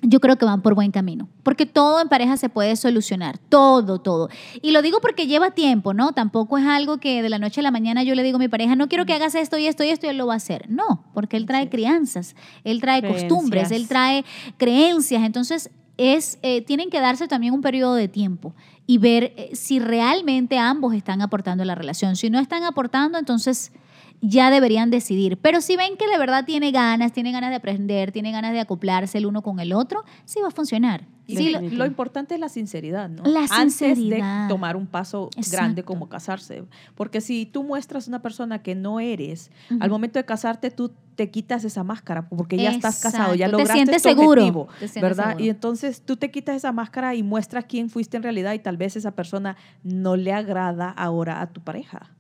yo 0.03 0.21
creo 0.21 0.37
que 0.37 0.45
van 0.45 0.63
por 0.63 0.75
buen 0.75 0.91
camino, 0.91 1.29
porque 1.45 1.65
todo 1.65 2.01
en 2.01 2.09
pareja 2.09 2.37
se 2.37 2.49
puede 2.49 2.75
solucionar, 2.75 3.39
todo, 3.39 4.01
todo. 4.01 4.29
Y 4.61 4.73
lo 4.73 4.83
digo 4.83 5.01
porque 5.01 5.29
lleva 5.29 5.53
tiempo, 5.53 5.95
¿no? 5.95 6.13
Tampoco 6.13 6.59
es 6.59 6.67
algo 6.67 6.99
que 6.99 7.23
de 7.23 7.31
la 7.31 7.39
noche 7.39 7.61
a 7.61 7.63
la 7.63 7.71
mañana 7.71 8.03
yo 8.03 8.15
le 8.17 8.25
digo 8.25 8.37
a 8.37 8.41
mi 8.41 8.49
pareja, 8.49 8.75
no 8.75 8.89
quiero 8.89 9.07
que 9.07 9.15
hagas 9.15 9.37
esto 9.37 9.59
y 9.59 9.67
esto 9.67 9.85
y 9.85 9.89
esto 9.89 10.07
y 10.07 10.09
él 10.11 10.19
lo 10.19 10.27
va 10.27 10.35
a 10.35 10.39
hacer. 10.39 10.69
No, 10.69 11.05
porque 11.15 11.37
él 11.37 11.47
trae 11.47 11.69
crianzas, 11.69 12.35
él 12.65 12.81
trae 12.81 13.07
costumbres, 13.07 13.71
él 13.71 13.87
trae 13.87 14.25
creencias. 14.57 15.23
Entonces, 15.23 15.71
es, 15.97 16.39
eh, 16.43 16.63
tienen 16.63 16.91
que 16.91 17.01
darse 17.01 17.29
también 17.29 17.55
un 17.55 17.63
periodo 17.63 17.95
de 17.95 18.09
tiempo 18.09 18.55
y 18.87 18.99
ver 18.99 19.33
eh, 19.37 19.51
si 19.55 19.79
realmente 19.79 20.59
ambos 20.59 20.95
están 20.95 21.23
aportando 21.23 21.63
a 21.63 21.67
la 21.67 21.77
relación. 21.77 22.17
Si 22.17 22.29
no 22.29 22.41
están 22.41 22.65
aportando, 22.65 23.19
entonces 23.19 23.73
ya 24.23 24.50
deberían 24.50 24.91
decidir. 24.91 25.37
Pero 25.37 25.61
si 25.61 25.76
ven 25.76 25.97
que 25.99 26.09
de 26.09 26.17
verdad 26.17 26.45
tiene 26.47 26.71
ganas, 26.71 27.12
tiene 27.12 27.33
ganas 27.33 27.50
de 27.50 27.57
aprender, 27.57 28.12
tiene 28.12 28.33
ganas 28.33 28.52
de 28.52 28.61
acoplarse 28.61 29.19
el 29.19 29.26
uno 29.26 29.43
con 29.43 29.61
el 29.61 29.73
otro, 29.75 30.05
sí 30.25 30.41
va 30.41 30.49
a 30.49 30.52
funcionar. 30.52 31.05
Sí, 31.37 31.53
lo, 31.77 31.87
importante 31.87 32.35
es 32.35 32.41
la 32.41 32.49
sinceridad, 32.49 33.09
¿no? 33.09 33.23
La 33.25 33.47
Antes 33.51 33.75
sinceridad. 33.77 34.43
de 34.45 34.49
tomar 34.49 34.77
un 34.77 34.87
paso 34.87 35.29
Exacto. 35.37 35.57
grande 35.57 35.83
como 35.83 36.09
casarse. 36.09 36.65
Porque 36.95 37.21
si 37.21 37.47
tú 37.47 37.62
muestras 37.65 38.09
una 38.09 38.23
persona 38.23 38.62
que 38.62 38.75
no 38.75 39.01
eres, 39.01 39.51
Ujú. 39.71 39.83
al 39.83 39.91
momento 39.91 40.19
de 40.19 40.25
casarte 40.25 40.71
tú 40.71 40.93
te 41.15 41.31
quitas 41.31 41.62
esa 41.65 41.85
máscara 41.85 42.27
porque 42.29 42.57
ya 42.57 42.71
estás 42.71 42.99
casado, 43.01 43.35
ya 43.35 43.45
Exacto. 43.47 43.57
Te 43.59 43.62
lograste 43.62 43.75
sientes 43.75 44.03
tu 44.03 44.09
seguro. 44.09 44.41
objetivo, 44.41 44.69
Te 44.81 44.89
sientes 44.89 45.03
¿verdad? 45.03 45.25
seguro. 45.29 45.45
Y 45.45 45.49
entonces 45.51 46.01
tú 46.03 46.17
te 46.17 46.31
quitas 46.31 46.57
esa 46.57 46.73
máscara 46.73 47.15
y 47.15 47.23
muestras 47.23 47.67
quién 47.67 47.91
fuiste 47.91 48.17
en 48.17 48.23
realidad 48.23 48.55
y 48.55 48.59
tal 48.61 48.79
vez 48.79 48.97
esa 48.97 49.11
persona 49.11 49.57
no 49.85 50.17
le 50.17 50.33
agrada 50.33 50.89
ahora 50.89 51.43
a 51.43 51.49
tu 51.49 51.61
pareja. 51.61 52.11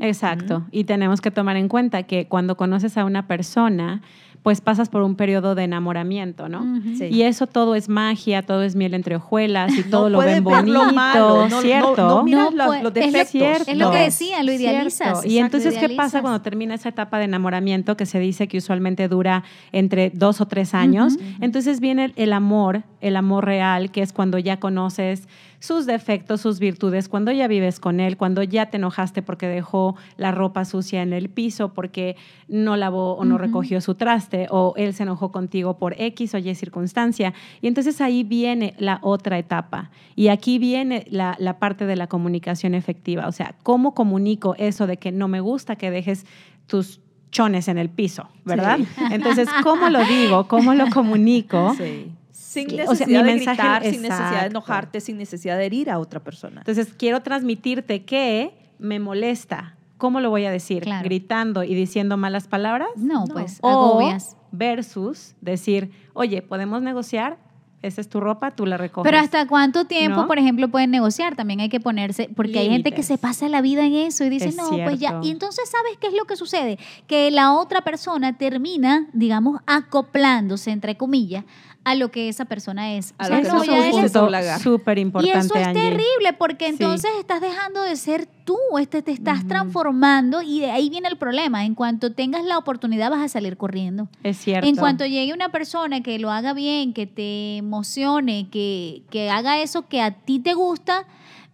Exacto. 0.00 0.66
Y 0.70 0.84
tenemos 0.84 1.20
que 1.20 1.30
tomar 1.30 1.56
en 1.56 1.68
cuenta 1.68 2.02
que 2.04 2.26
cuando 2.26 2.56
conoces 2.56 2.96
a 2.96 3.04
una 3.04 3.26
persona, 3.28 4.02
pues 4.42 4.60
pasas 4.60 4.88
por 4.88 5.02
un 5.02 5.14
periodo 5.14 5.54
de 5.54 5.62
enamoramiento, 5.64 6.48
¿no? 6.48 6.64
Sí. 6.98 7.04
Y 7.06 7.22
eso 7.22 7.46
todo 7.46 7.76
es 7.76 7.88
magia, 7.88 8.42
todo 8.42 8.64
es 8.64 8.74
miel 8.74 8.94
entre 8.94 9.14
hojuelas 9.16 9.72
y 9.78 9.84
todo 9.84 10.04
No 10.08 10.08
lo 10.08 10.18
ven 10.18 10.42
bonito, 10.42 10.84
lo 10.84 10.92
malo, 10.92 11.48
no- 11.48 11.60
¿cierto? 11.60 11.96
no- 11.96 12.08
no 12.16 12.24
miras 12.24 12.50
No, 12.50 12.56
los- 12.56 12.66
pues, 12.66 12.82
los 12.82 12.96
es 12.96 13.34
es 13.68 13.76
lo 13.76 13.90
que 13.92 13.98
decía, 13.98 14.42
lo 14.42 14.52
idealizas. 14.52 15.20
Cierto. 15.20 15.28
Y 15.28 15.38
Exacto, 15.38 15.56
entonces, 15.58 15.80
¿qué 15.88 15.94
pasa 15.94 16.22
cuando 16.22 16.42
termina 16.42 16.74
esa 16.74 16.88
etapa 16.88 17.18
de 17.18 17.24
enamoramiento 17.26 17.96
que 17.96 18.04
se 18.04 18.18
dice 18.18 18.48
que 18.48 18.58
usualmente 18.58 19.06
dura 19.06 19.44
entre 19.70 20.10
dos 20.10 20.40
o 20.40 20.46
tres 20.46 20.74
años? 20.74 21.16
Entonces 21.40 21.78
viene 21.78 22.12
el 22.16 22.32
amor, 22.32 22.82
el 23.00 23.14
amor 23.16 23.44
real, 23.44 23.92
que 23.92 24.02
es 24.02 24.12
cuando 24.12 24.38
ya 24.38 24.58
conoces 24.58 25.28
sus 25.62 25.86
defectos, 25.86 26.40
sus 26.40 26.58
virtudes, 26.58 27.08
cuando 27.08 27.30
ya 27.30 27.46
vives 27.46 27.78
con 27.78 28.00
él, 28.00 28.16
cuando 28.16 28.42
ya 28.42 28.66
te 28.66 28.78
enojaste 28.78 29.22
porque 29.22 29.46
dejó 29.46 29.94
la 30.16 30.32
ropa 30.32 30.64
sucia 30.64 31.02
en 31.02 31.12
el 31.12 31.28
piso, 31.28 31.72
porque 31.72 32.16
no 32.48 32.76
lavó 32.76 33.12
o 33.12 33.24
no 33.24 33.38
recogió 33.38 33.80
su 33.80 33.94
traste, 33.94 34.48
o 34.50 34.74
él 34.76 34.92
se 34.92 35.04
enojó 35.04 35.30
contigo 35.30 35.78
por 35.78 35.94
X 35.96 36.34
o 36.34 36.38
Y 36.38 36.52
circunstancia. 36.56 37.32
Y 37.60 37.68
entonces 37.68 38.00
ahí 38.00 38.24
viene 38.24 38.74
la 38.78 38.98
otra 39.02 39.38
etapa. 39.38 39.92
Y 40.16 40.28
aquí 40.28 40.58
viene 40.58 41.06
la, 41.08 41.36
la 41.38 41.60
parte 41.60 41.86
de 41.86 41.94
la 41.94 42.08
comunicación 42.08 42.74
efectiva. 42.74 43.28
O 43.28 43.32
sea, 43.32 43.54
¿cómo 43.62 43.94
comunico 43.94 44.56
eso 44.58 44.88
de 44.88 44.96
que 44.96 45.12
no 45.12 45.28
me 45.28 45.38
gusta 45.38 45.76
que 45.76 45.92
dejes 45.92 46.26
tus 46.66 47.00
chones 47.30 47.68
en 47.68 47.78
el 47.78 47.88
piso, 47.88 48.28
¿verdad? 48.44 48.80
Entonces, 49.12 49.48
¿cómo 49.62 49.88
lo 49.90 50.04
digo? 50.04 50.48
¿Cómo 50.48 50.74
lo 50.74 50.90
comunico? 50.90 51.72
Sí. 51.78 52.10
Sin 52.52 52.66
necesidad 52.68 52.90
o 52.90 52.94
sea, 52.94 53.06
mi 53.06 53.12
de 53.14 53.22
mensaje- 53.22 53.56
gritar, 53.62 53.82
sin 53.82 54.02
necesidad 54.02 54.18
de 54.18 54.26
exacto. 54.34 54.50
enojarte, 54.50 55.00
sin 55.00 55.16
necesidad 55.18 55.56
de 55.58 55.66
herir 55.66 55.90
a 55.90 55.98
otra 55.98 56.20
persona. 56.20 56.60
Entonces, 56.60 56.92
quiero 56.96 57.20
transmitirte 57.22 58.04
que 58.04 58.54
me 58.78 58.98
molesta. 59.00 59.76
¿Cómo 59.98 60.20
lo 60.20 60.30
voy 60.30 60.44
a 60.46 60.50
decir? 60.50 60.82
Claro. 60.82 61.04
¿Gritando 61.04 61.62
y 61.62 61.74
diciendo 61.74 62.16
malas 62.16 62.48
palabras? 62.48 62.88
No, 62.96 63.24
pues 63.24 63.58
O 63.62 63.68
agobias. 63.70 64.36
versus 64.50 65.34
decir, 65.40 65.92
oye, 66.12 66.42
¿podemos 66.42 66.82
negociar? 66.82 67.38
Esa 67.82 68.00
es 68.00 68.08
tu 68.08 68.20
ropa, 68.20 68.52
tú 68.52 68.64
la 68.64 68.76
recoges. 68.76 69.10
Pero 69.10 69.20
hasta 69.22 69.44
cuánto 69.48 69.86
tiempo, 69.86 70.20
¿No? 70.22 70.26
por 70.28 70.38
ejemplo, 70.38 70.68
pueden 70.68 70.92
negociar, 70.92 71.34
también 71.34 71.58
hay 71.58 71.68
que 71.68 71.80
ponerse, 71.80 72.30
porque 72.36 72.60
hay 72.60 72.68
gente 72.70 72.92
que 72.92 73.02
se 73.02 73.18
pasa 73.18 73.48
la 73.48 73.60
vida 73.60 73.84
en 73.84 73.94
eso 73.94 74.24
y 74.24 74.28
dice, 74.28 74.50
Es 74.50 74.56
no, 74.56 74.68
pues 74.68 75.00
ya. 75.00 75.08
cierto. 75.10 75.26
Y 75.26 75.30
entonces, 75.32 75.68
¿sabes 75.68 75.98
qué 76.00 76.06
es 76.06 76.14
lo 76.14 76.24
que 76.24 76.36
sucede? 76.36 76.78
Que 77.08 77.30
la 77.32 77.52
otra 77.54 77.80
persona 77.82 78.38
termina, 78.38 79.08
digamos, 79.12 79.60
acoplándose, 79.66 80.70
entre 80.70 80.96
comillas, 80.96 81.44
a 81.84 81.94
lo 81.96 82.10
que 82.12 82.28
esa 82.28 82.44
persona 82.44 82.94
es. 82.94 83.12
A 83.18 83.26
O 83.26 83.28
lo 83.28 83.34
sea, 83.34 83.38
que 83.38 83.44
ya 83.44 83.50
somos 83.50 83.68
eres- 83.68 83.90
punto 83.90 84.20
doblagar. 84.20 84.60
súper 84.60 84.98
y 84.98 85.00
importante, 85.00 85.38
eso 85.38 85.54
es 85.56 85.66
Angie. 85.66 85.82
terrible 85.82 86.32
porque 86.38 86.66
Sí. 86.66 86.70
entonces 86.72 87.10
estás 87.18 87.40
dejando 87.40 87.82
de 87.82 87.96
ser 87.96 88.26
tú, 88.44 88.56
este, 88.78 89.02
te 89.02 89.10
estás 89.10 89.46
transformando 89.48 90.42
y 90.42 90.60
de 90.60 90.70
ahí 90.70 90.90
viene 90.90 91.08
el 91.08 91.16
problema. 91.18 91.64
En 91.64 91.74
cuanto 91.74 92.12
tengas 92.12 92.44
la 92.44 92.56
oportunidad 92.58 93.10
vas 93.10 93.20
a 93.22 93.28
salir 93.28 93.56
corriendo. 93.56 94.08
Es 94.22 94.36
cierto. 94.38 94.68
En 94.68 94.76
cuanto 94.76 95.04
llegue 95.06 95.32
una 95.34 95.50
persona 95.50 96.02
que 96.02 96.18
lo 96.18 96.30
haga 96.30 96.52
bien, 96.54 96.92
que 96.92 97.06
te 97.06 97.56
emocione, 97.56 98.48
que, 98.50 99.02
que 99.10 99.30
haga 99.30 99.60
eso 99.60 99.88
que 99.88 100.00
a 100.02 100.12
ti 100.12 100.38
te 100.38 100.54
gusta, 100.54 101.04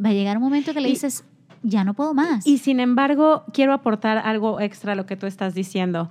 va 0.05 0.11
a 0.11 0.13
llegar 0.13 0.37
un 0.37 0.43
momento 0.43 0.75
que 0.75 0.81
le 0.81 0.89
Y- 0.89 0.93
dices, 0.93 1.25
ya 1.63 1.85
no 1.85 1.95
puedo 1.95 2.15
más. 2.15 2.47
Y 2.47 2.59
sin 2.59 2.81
embargo, 2.81 3.45
quiero 3.53 3.73
aportar 3.73 4.19
algo 4.19 4.61
extra 4.61 4.93
a 4.93 4.95
lo 4.95 5.07
que 5.07 5.17
tú 5.17 5.27
estás 5.27 5.55
diciendo. 5.55 6.09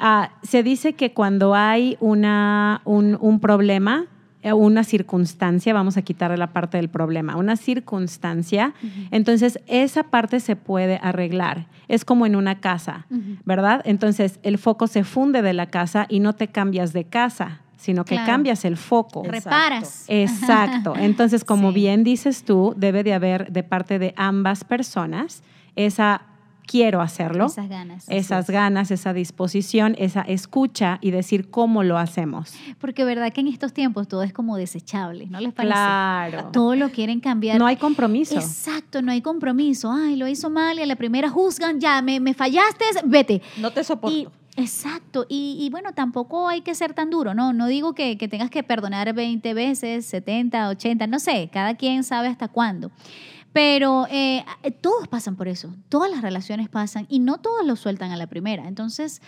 Ah, 0.00 0.30
se 0.42 0.62
dice 0.62 0.94
que 0.94 1.12
cuando 1.12 1.54
hay 1.54 1.96
una, 2.00 2.80
un, 2.84 3.16
un 3.20 3.38
problema, 3.38 4.06
eh, 4.42 4.54
una 4.54 4.82
circunstancia, 4.84 5.74
vamos 5.74 5.98
a 5.98 6.02
quitarle 6.02 6.38
la 6.38 6.46
parte 6.54 6.78
del 6.78 6.88
problema, 6.88 7.36
una 7.36 7.56
circunstancia, 7.56 8.72
entonces 9.10 9.58
esa 9.66 10.04
parte 10.04 10.40
se 10.40 10.56
puede 10.56 10.98
arreglar. 11.02 11.66
Es 11.88 12.04
como 12.04 12.24
en 12.26 12.36
una 12.36 12.60
casa. 12.60 13.06
¿verdad? 13.44 13.82
Entonces 13.84 14.40
el 14.42 14.56
foco 14.58 14.86
se 14.86 15.04
funde 15.04 15.42
de 15.42 15.52
la 15.52 15.66
casa 15.66 16.06
y 16.08 16.20
no 16.20 16.32
te 16.32 16.48
cambias 16.48 16.92
de 16.94 17.04
casa, 17.04 17.60
sino 17.76 18.04
que 18.04 18.14
Claro. 18.14 18.32
cambias 18.32 18.64
el 18.64 18.76
foco. 18.76 19.20
Exacto. 19.24 19.48
Reparas. 19.50 20.04
Exacto. 20.08 20.94
Entonces, 20.98 21.44
como 21.44 21.68
Sí. 21.70 21.74
bien 21.74 22.04
dices 22.04 22.44
tú, 22.44 22.74
debe 22.76 23.02
de 23.04 23.12
haber 23.14 23.50
de 23.52 23.62
parte 23.62 23.98
de 23.98 24.14
ambas 24.16 24.64
personas 24.64 25.42
esa 25.76 26.22
quiero 26.66 27.00
hacerlo, 27.00 27.46
Esas 27.46 27.68
ganas. 27.68 28.04
esas 28.08 28.48
ganas, 28.50 28.90
esa 28.90 29.12
disposición, 29.12 29.94
esa 29.98 30.22
escucha 30.22 30.98
y 31.00 31.10
decir 31.10 31.50
cómo 31.50 31.82
lo 31.82 31.98
hacemos. 31.98 32.52
Porque 32.78 33.04
verdad 33.04 33.32
que 33.32 33.40
en 33.40 33.48
estos 33.48 33.72
tiempos 33.72 34.08
todo 34.08 34.22
es 34.22 34.32
como 34.32 34.56
desechable, 34.56 35.26
¿no 35.26 35.40
les 35.40 35.52
parece? 35.52 35.72
Claro. 35.74 36.50
Todo 36.52 36.76
lo 36.76 36.90
quieren 36.90 37.20
cambiar. 37.20 37.58
No 37.58 37.66
hay 37.66 37.76
compromiso. 37.76 38.34
Exacto, 38.34 39.02
no 39.02 39.12
hay 39.12 39.20
compromiso. 39.22 39.90
Ay, 39.92 40.16
lo 40.16 40.28
hizo 40.28 40.50
mal 40.50 40.78
y 40.78 40.82
a 40.82 40.86
la 40.86 40.96
primera 40.96 41.28
juzgan, 41.28 41.80
ya, 41.80 42.00
me, 42.02 42.20
me 42.20 42.34
fallaste, 42.34 42.84
vete. 43.04 43.42
No 43.58 43.70
te 43.72 43.82
soporto. 43.84 44.16
Y, 44.16 44.28
exacto, 44.56 45.26
y, 45.28 45.56
y 45.60 45.70
bueno, 45.70 45.92
tampoco 45.94 46.48
hay 46.48 46.60
que 46.60 46.74
ser 46.74 46.92
tan 46.94 47.10
duro, 47.10 47.34
¿no? 47.34 47.52
No 47.52 47.66
digo 47.66 47.94
que, 47.94 48.16
que 48.18 48.28
tengas 48.28 48.50
que 48.50 48.62
perdonar 48.62 49.12
20 49.12 49.54
veces, 49.54 50.06
70, 50.06 50.68
80, 50.68 51.06
no 51.06 51.18
sé, 51.18 51.48
cada 51.52 51.74
quien 51.74 52.04
sabe 52.04 52.28
hasta 52.28 52.48
cuándo. 52.48 52.90
Pero 53.52 54.06
eh, 54.10 54.44
todos 54.80 55.08
pasan 55.08 55.34
por 55.34 55.48
eso, 55.48 55.74
todas 55.88 56.10
las 56.10 56.22
relaciones 56.22 56.68
pasan 56.68 57.06
y 57.08 57.18
no 57.18 57.38
todos 57.38 57.66
lo 57.66 57.74
sueltan 57.74 58.12
a 58.12 58.16
la 58.16 58.28
primera. 58.28 58.68
Entonces, 58.68 59.20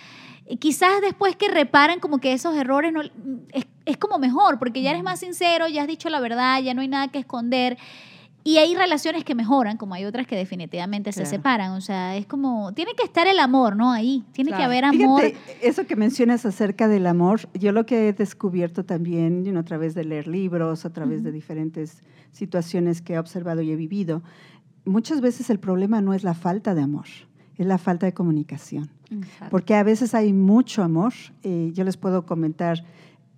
eh, 0.46 0.58
quizás 0.58 1.00
después 1.00 1.34
que 1.34 1.48
reparan 1.48 1.98
como 1.98 2.18
que 2.18 2.32
esos 2.32 2.54
errores, 2.54 2.92
no, 2.92 3.02
es, 3.02 3.66
es 3.84 3.96
como 3.96 4.18
mejor, 4.18 4.58
porque 4.58 4.82
ya 4.82 4.90
eres 4.90 5.02
más 5.02 5.20
sincero, 5.20 5.66
ya 5.68 5.82
has 5.82 5.88
dicho 5.88 6.08
la 6.08 6.20
verdad, 6.20 6.60
ya 6.62 6.74
no 6.74 6.82
hay 6.82 6.88
nada 6.88 7.08
que 7.08 7.18
esconder. 7.18 7.78
Y 8.44 8.56
hay 8.56 8.74
relaciones 8.74 9.24
que 9.24 9.36
mejoran, 9.36 9.76
como 9.76 9.94
hay 9.94 10.04
otras 10.04 10.26
que 10.26 10.34
definitivamente 10.34 11.12
se 11.12 11.26
separan. 11.26 11.72
O 11.72 11.80
sea, 11.80 12.16
es 12.16 12.26
como, 12.26 12.72
tiene 12.72 12.94
que 12.96 13.04
estar 13.04 13.28
el 13.28 13.38
amor, 13.38 13.76
¿no? 13.76 13.92
Ahí, 13.92 14.24
tiene 14.32 14.50
que 14.50 14.62
haber 14.62 14.84
amor. 14.84 15.22
Fíjate, 15.22 15.58
eso 15.62 15.86
que 15.86 15.94
mencionas 15.94 16.44
acerca 16.44 16.88
del 16.88 17.06
amor, 17.06 17.48
yo 17.54 17.70
lo 17.70 17.86
que 17.86 18.08
he 18.08 18.12
descubierto 18.12 18.84
también 18.84 19.44
you 19.44 19.52
know, 19.52 19.60
a 19.60 19.64
través 19.64 19.94
de 19.94 20.02
leer 20.02 20.26
libros, 20.26 20.84
a 20.84 20.90
través 20.90 21.22
de 21.22 21.30
diferentes 21.30 22.02
situaciones 22.32 23.02
que 23.02 23.14
he 23.14 23.18
observado 23.18 23.62
y 23.62 23.70
he 23.70 23.76
vivido, 23.76 24.22
muchas 24.84 25.20
veces 25.20 25.50
el 25.50 25.58
problema 25.58 26.00
no 26.00 26.14
es 26.14 26.24
la 26.24 26.34
falta 26.34 26.74
de 26.74 26.82
amor, 26.82 27.06
es 27.56 27.66
la 27.66 27.78
falta 27.78 28.06
de 28.06 28.14
comunicación. 28.14 28.90
Porque 29.50 29.74
a 29.74 29.82
veces 29.82 30.14
hay 30.14 30.32
mucho 30.32 30.82
amor. 30.82 31.12
eh, 31.42 31.70
yo 31.74 31.84
les 31.84 31.96
puedo 31.98 32.24
comentar, 32.24 32.84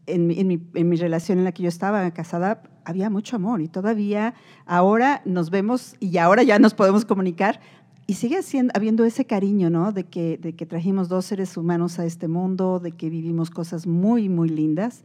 en 0.07 0.29
mi, 0.29 0.39
en, 0.39 0.47
mi, 0.47 0.63
en 0.75 0.89
mi 0.89 0.97
relación 0.97 1.39
en 1.39 1.45
la 1.45 1.53
que 1.53 1.65
yo 1.65 1.69
estaba 1.69 2.09
casada, 2.13 2.63
había 2.85 3.11
mucho 3.11 3.37
amor 3.37 3.61
y 3.61 3.69
todavía 3.69 4.35
ahora 4.67 5.23
nos 5.25 5.51
vemos 5.51 5.97
y 5.99 6.19
ahora 6.19 6.43
ya 6.43 6.59
nos 6.59 6.75
podemos 6.75 7.05
comunicar. 7.05 7.61
Y 8.07 8.15
sigue 8.15 8.43
siendo, 8.43 8.71
habiendo 8.77 9.05
ese 9.07 9.25
cariño, 9.25 9.71
¿no? 9.71 9.91
De 9.91 10.05
que, 10.05 10.37
de 10.37 10.55
que 10.55 10.67
trajimos 10.67 11.09
dos 11.09 11.25
seres 11.25 11.57
humanos 11.57 11.99
a 11.99 12.05
este 12.05 12.29
mundo, 12.29 12.79
de 12.79 12.93
que 12.93 13.09
vivimos 13.09 13.49
cosas 13.49 13.87
muy, 13.87 14.29
muy 14.29 14.51
lindas. 14.51 15.03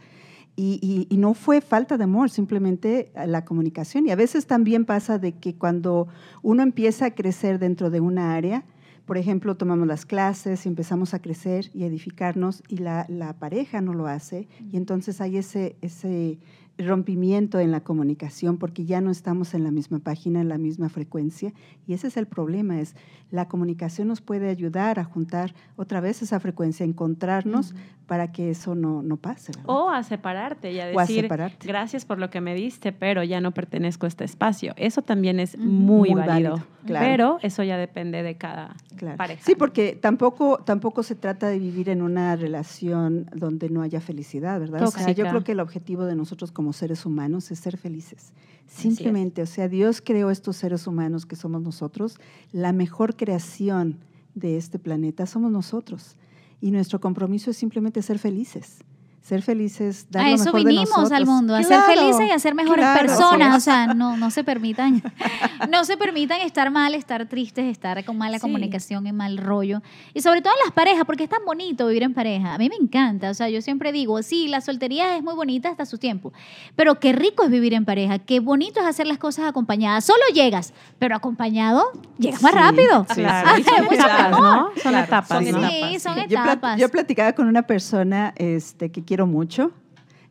Y, 0.55 1.07
no 1.11 1.33
fue 1.33 1.61
falta 1.61 1.97
de 1.97 2.03
amor, 2.03 2.29
simplemente 2.29 3.11
eh, 3.15 3.27
la 3.27 3.45
comunicación. 3.45 4.05
Y 4.05 4.11
a 4.11 4.15
veces 4.15 4.45
también 4.45 4.83
pasa 4.83 5.17
de 5.17 5.31
que 5.33 5.55
cuando 5.55 6.07
uno 6.41 6.63
empieza 6.63 7.05
a 7.05 7.11
crecer 7.11 7.59
dentro 7.59 7.89
de 7.89 8.01
una 8.01 8.35
área, 8.35 8.65
por 9.05 9.17
ejemplo, 9.17 9.55
tomamos 9.55 9.87
las 9.87 10.05
clases 10.05 10.65
y 10.65 10.69
empezamos 10.69 11.13
a 11.13 11.19
crecer 11.19 11.71
y 11.73 11.85
edificarnos 11.85 12.61
y 12.67 12.77
la, 12.77 13.05
la 13.07 13.33
pareja 13.39 13.81
no 13.81 13.93
lo 13.93 14.05
hace 14.05 14.47
y 14.71 14.77
entonces 14.77 15.19
hay 15.19 15.37
ese, 15.37 15.77
ese 15.81 16.37
rompimiento 16.79 17.59
en 17.59 17.71
la 17.71 17.81
comunicación 17.81 18.57
porque 18.57 18.85
ya 18.85 19.01
no 19.01 19.11
estamos 19.11 19.53
en 19.53 19.63
la 19.63 19.71
misma 19.71 19.99
página, 19.99 20.41
en 20.41 20.49
la 20.49 20.57
misma 20.57 20.89
frecuencia 20.89 21.53
y 21.85 21.93
ese 21.93 22.07
es 22.07 22.17
el 22.17 22.25
problema, 22.25 22.79
es 22.79 22.95
la 23.31 23.47
comunicación 23.47 24.07
nos 24.07 24.21
puede 24.21 24.49
ayudar 24.49 24.97
a 24.99 25.03
juntar 25.03 25.53
otra 25.75 25.99
vez 26.01 26.21
esa 26.21 26.39
frecuencia, 26.39 26.83
encontrarnos 26.85 27.75
para 28.07 28.31
que 28.31 28.49
eso 28.49 28.73
no, 28.73 29.03
no 29.03 29.17
pase. 29.17 29.51
¿verdad? 29.55 29.65
O 29.69 29.89
a 29.91 30.01
separarte 30.01 30.71
y 30.71 30.79
a 30.79 30.87
decir, 30.87 31.21
separarte. 31.21 31.67
gracias 31.67 32.05
por 32.05 32.17
lo 32.17 32.31
que 32.31 32.41
me 32.41 32.55
diste, 32.55 32.91
pero 32.91 33.23
ya 33.23 33.39
no 33.39 33.51
pertenezco 33.51 34.07
a 34.07 34.09
este 34.09 34.23
espacio. 34.23 34.73
Eso 34.77 35.03
también 35.03 35.39
es 35.39 35.59
muy, 35.59 36.09
Muy 36.09 36.13
válido. 36.15 36.25
válido, 36.53 36.67
claro. 36.87 37.05
Pero 37.05 37.37
eso 37.43 37.61
ya 37.61 37.77
depende 37.77 38.23
de 38.23 38.35
cada 38.35 38.75
Claro. 38.95 39.15
pareja. 39.17 39.43
Sí, 39.45 39.53
porque 39.55 39.95
tampoco, 39.95 40.57
tampoco 40.65 41.03
se 41.03 41.13
trata 41.13 41.47
de 41.49 41.59
vivir 41.59 41.87
en 41.89 42.01
una 42.01 42.35
relación 42.35 43.27
donde 43.35 43.69
no 43.69 43.83
haya 43.83 44.01
felicidad, 44.01 44.59
¿verdad? 44.59 44.81
O 44.81 44.91
sea, 44.91 45.11
yo 45.11 45.27
creo 45.27 45.43
que 45.43 45.51
el 45.51 45.59
objetivo 45.59 46.05
de 46.05 46.15
nosotros 46.15 46.51
como 46.51 46.68
seres 46.73 47.05
humanos 47.05 47.51
es 47.51 47.59
ser 47.59 47.77
felices. 47.77 48.33
Simplemente, 48.67 49.41
o 49.41 49.45
sea, 49.45 49.67
Dios 49.67 50.01
creó 50.01 50.29
estos 50.29 50.57
seres 50.57 50.85
humanos 50.85 51.25
que 51.25 51.35
somos 51.35 51.61
nosotros, 51.61 52.19
la 52.51 52.71
mejor 52.71 53.15
creación 53.15 53.99
de 54.35 54.57
este 54.57 54.79
planeta 54.79 55.25
somos 55.25 55.51
nosotros. 55.51 56.15
Y 56.61 56.71
nuestro 56.71 56.99
compromiso 56.99 57.51
es 57.51 57.57
simplemente 57.57 58.01
ser 58.01 58.19
felices 58.19 58.79
ser 59.21 59.41
felices, 59.43 60.07
dar 60.09 60.25
a 60.25 60.29
lo 60.29 60.35
eso 60.35 60.45
mejor 60.45 60.59
de 60.63 60.65
vinimos 60.69 60.89
nosotros. 60.89 61.11
al 61.11 61.25
mundo, 61.25 61.55
a 61.55 61.61
Claro, 61.61 61.85
ser 61.85 61.97
felices 61.97 62.27
y 62.27 62.31
a 62.31 62.39
ser 62.39 62.55
mejores 62.55 62.83
claro. 62.83 62.99
personas. 63.07 63.57
O 63.57 63.59
sea, 63.59 63.87
no, 63.93 64.17
no 64.17 64.31
se 64.31 64.43
permitan, 64.43 65.03
no 65.69 65.85
se 65.85 65.97
permitan 65.97 66.41
estar 66.41 66.71
mal, 66.71 66.95
estar 66.95 67.27
tristes, 67.27 67.65
estar 67.65 68.03
con 68.05 68.17
mala 68.17 68.37
Sí. 68.37 68.41
comunicación 68.41 69.05
y 69.07 69.11
mal 69.11 69.37
rollo. 69.37 69.81
Y 70.13 70.21
sobre 70.21 70.41
todo 70.41 70.53
en 70.53 70.65
las 70.65 70.73
parejas, 70.73 71.03
porque 71.05 71.25
es 71.25 71.29
tan 71.29 71.43
bonito 71.45 71.85
vivir 71.87 72.03
en 72.03 72.13
pareja. 72.13 72.53
A 72.53 72.57
mí 72.57 72.69
me 72.69 72.75
encanta. 72.75 73.29
O 73.29 73.33
sea, 73.33 73.49
yo 73.49 73.61
siempre 73.61 73.91
digo, 73.91 74.21
sí, 74.23 74.47
la 74.47 74.61
soltería 74.61 75.15
es 75.17 75.21
muy 75.23 75.35
bonita 75.35 75.69
hasta 75.69 75.85
su 75.85 75.97
tiempo. 75.97 76.33
Pero 76.75 76.99
qué 76.99 77.11
rico 77.13 77.43
es 77.43 77.51
vivir 77.51 77.73
en 77.73 77.85
pareja, 77.85 78.19
qué 78.19 78.39
bonito 78.39 78.79
es 78.79 78.85
hacer 78.87 79.05
las 79.05 79.17
cosas 79.17 79.45
acompañadas. 79.47 80.05
Solo 80.05 80.23
llegas, 80.33 80.73
pero 80.97 81.15
acompañado 81.15 81.83
llegas 82.17 82.41
más 82.41 82.53
Sí, 82.53 82.57
rápido. 82.57 83.05
sí, 83.09 83.15
Claro, 83.21 83.49
son 83.63 83.93
etapas. 83.93 84.31
¿no? 84.31 84.69
Son 84.81 84.91
Claro, 84.91 84.99
etapas, 85.05 85.27
son 85.27 85.43
¿no? 85.43 85.49
etapas. 85.67 85.89
Sí, 85.91 85.99
son 85.99 86.15
Yo, 86.15 86.23
plat- 86.37 86.45
etapas. 86.47 86.79
yo 86.79 86.89
platicaba 86.89 87.33
con 87.33 87.47
una 87.47 87.63
persona 87.63 88.33
este, 88.37 88.91
que 88.91 89.03
quiero 89.09 89.25
mucho 89.25 89.71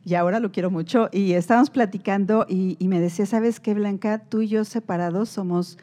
y 0.05 0.13
ahora 0.13 0.39
lo 0.39 0.53
quiero 0.53 0.71
mucho 0.71 1.09
y 1.11 1.33
estábamos 1.33 1.69
platicando 1.69 2.45
y, 2.47 2.77
y 2.79 2.87
me 2.87 3.01
decía, 3.01 3.25
¿sabes 3.25 3.59
qué, 3.59 3.73
Blanca? 3.73 4.19
Tú 4.19 4.39
y 4.39 4.47
yo 4.47 4.63
separados 4.63 5.27
somos 5.27 5.77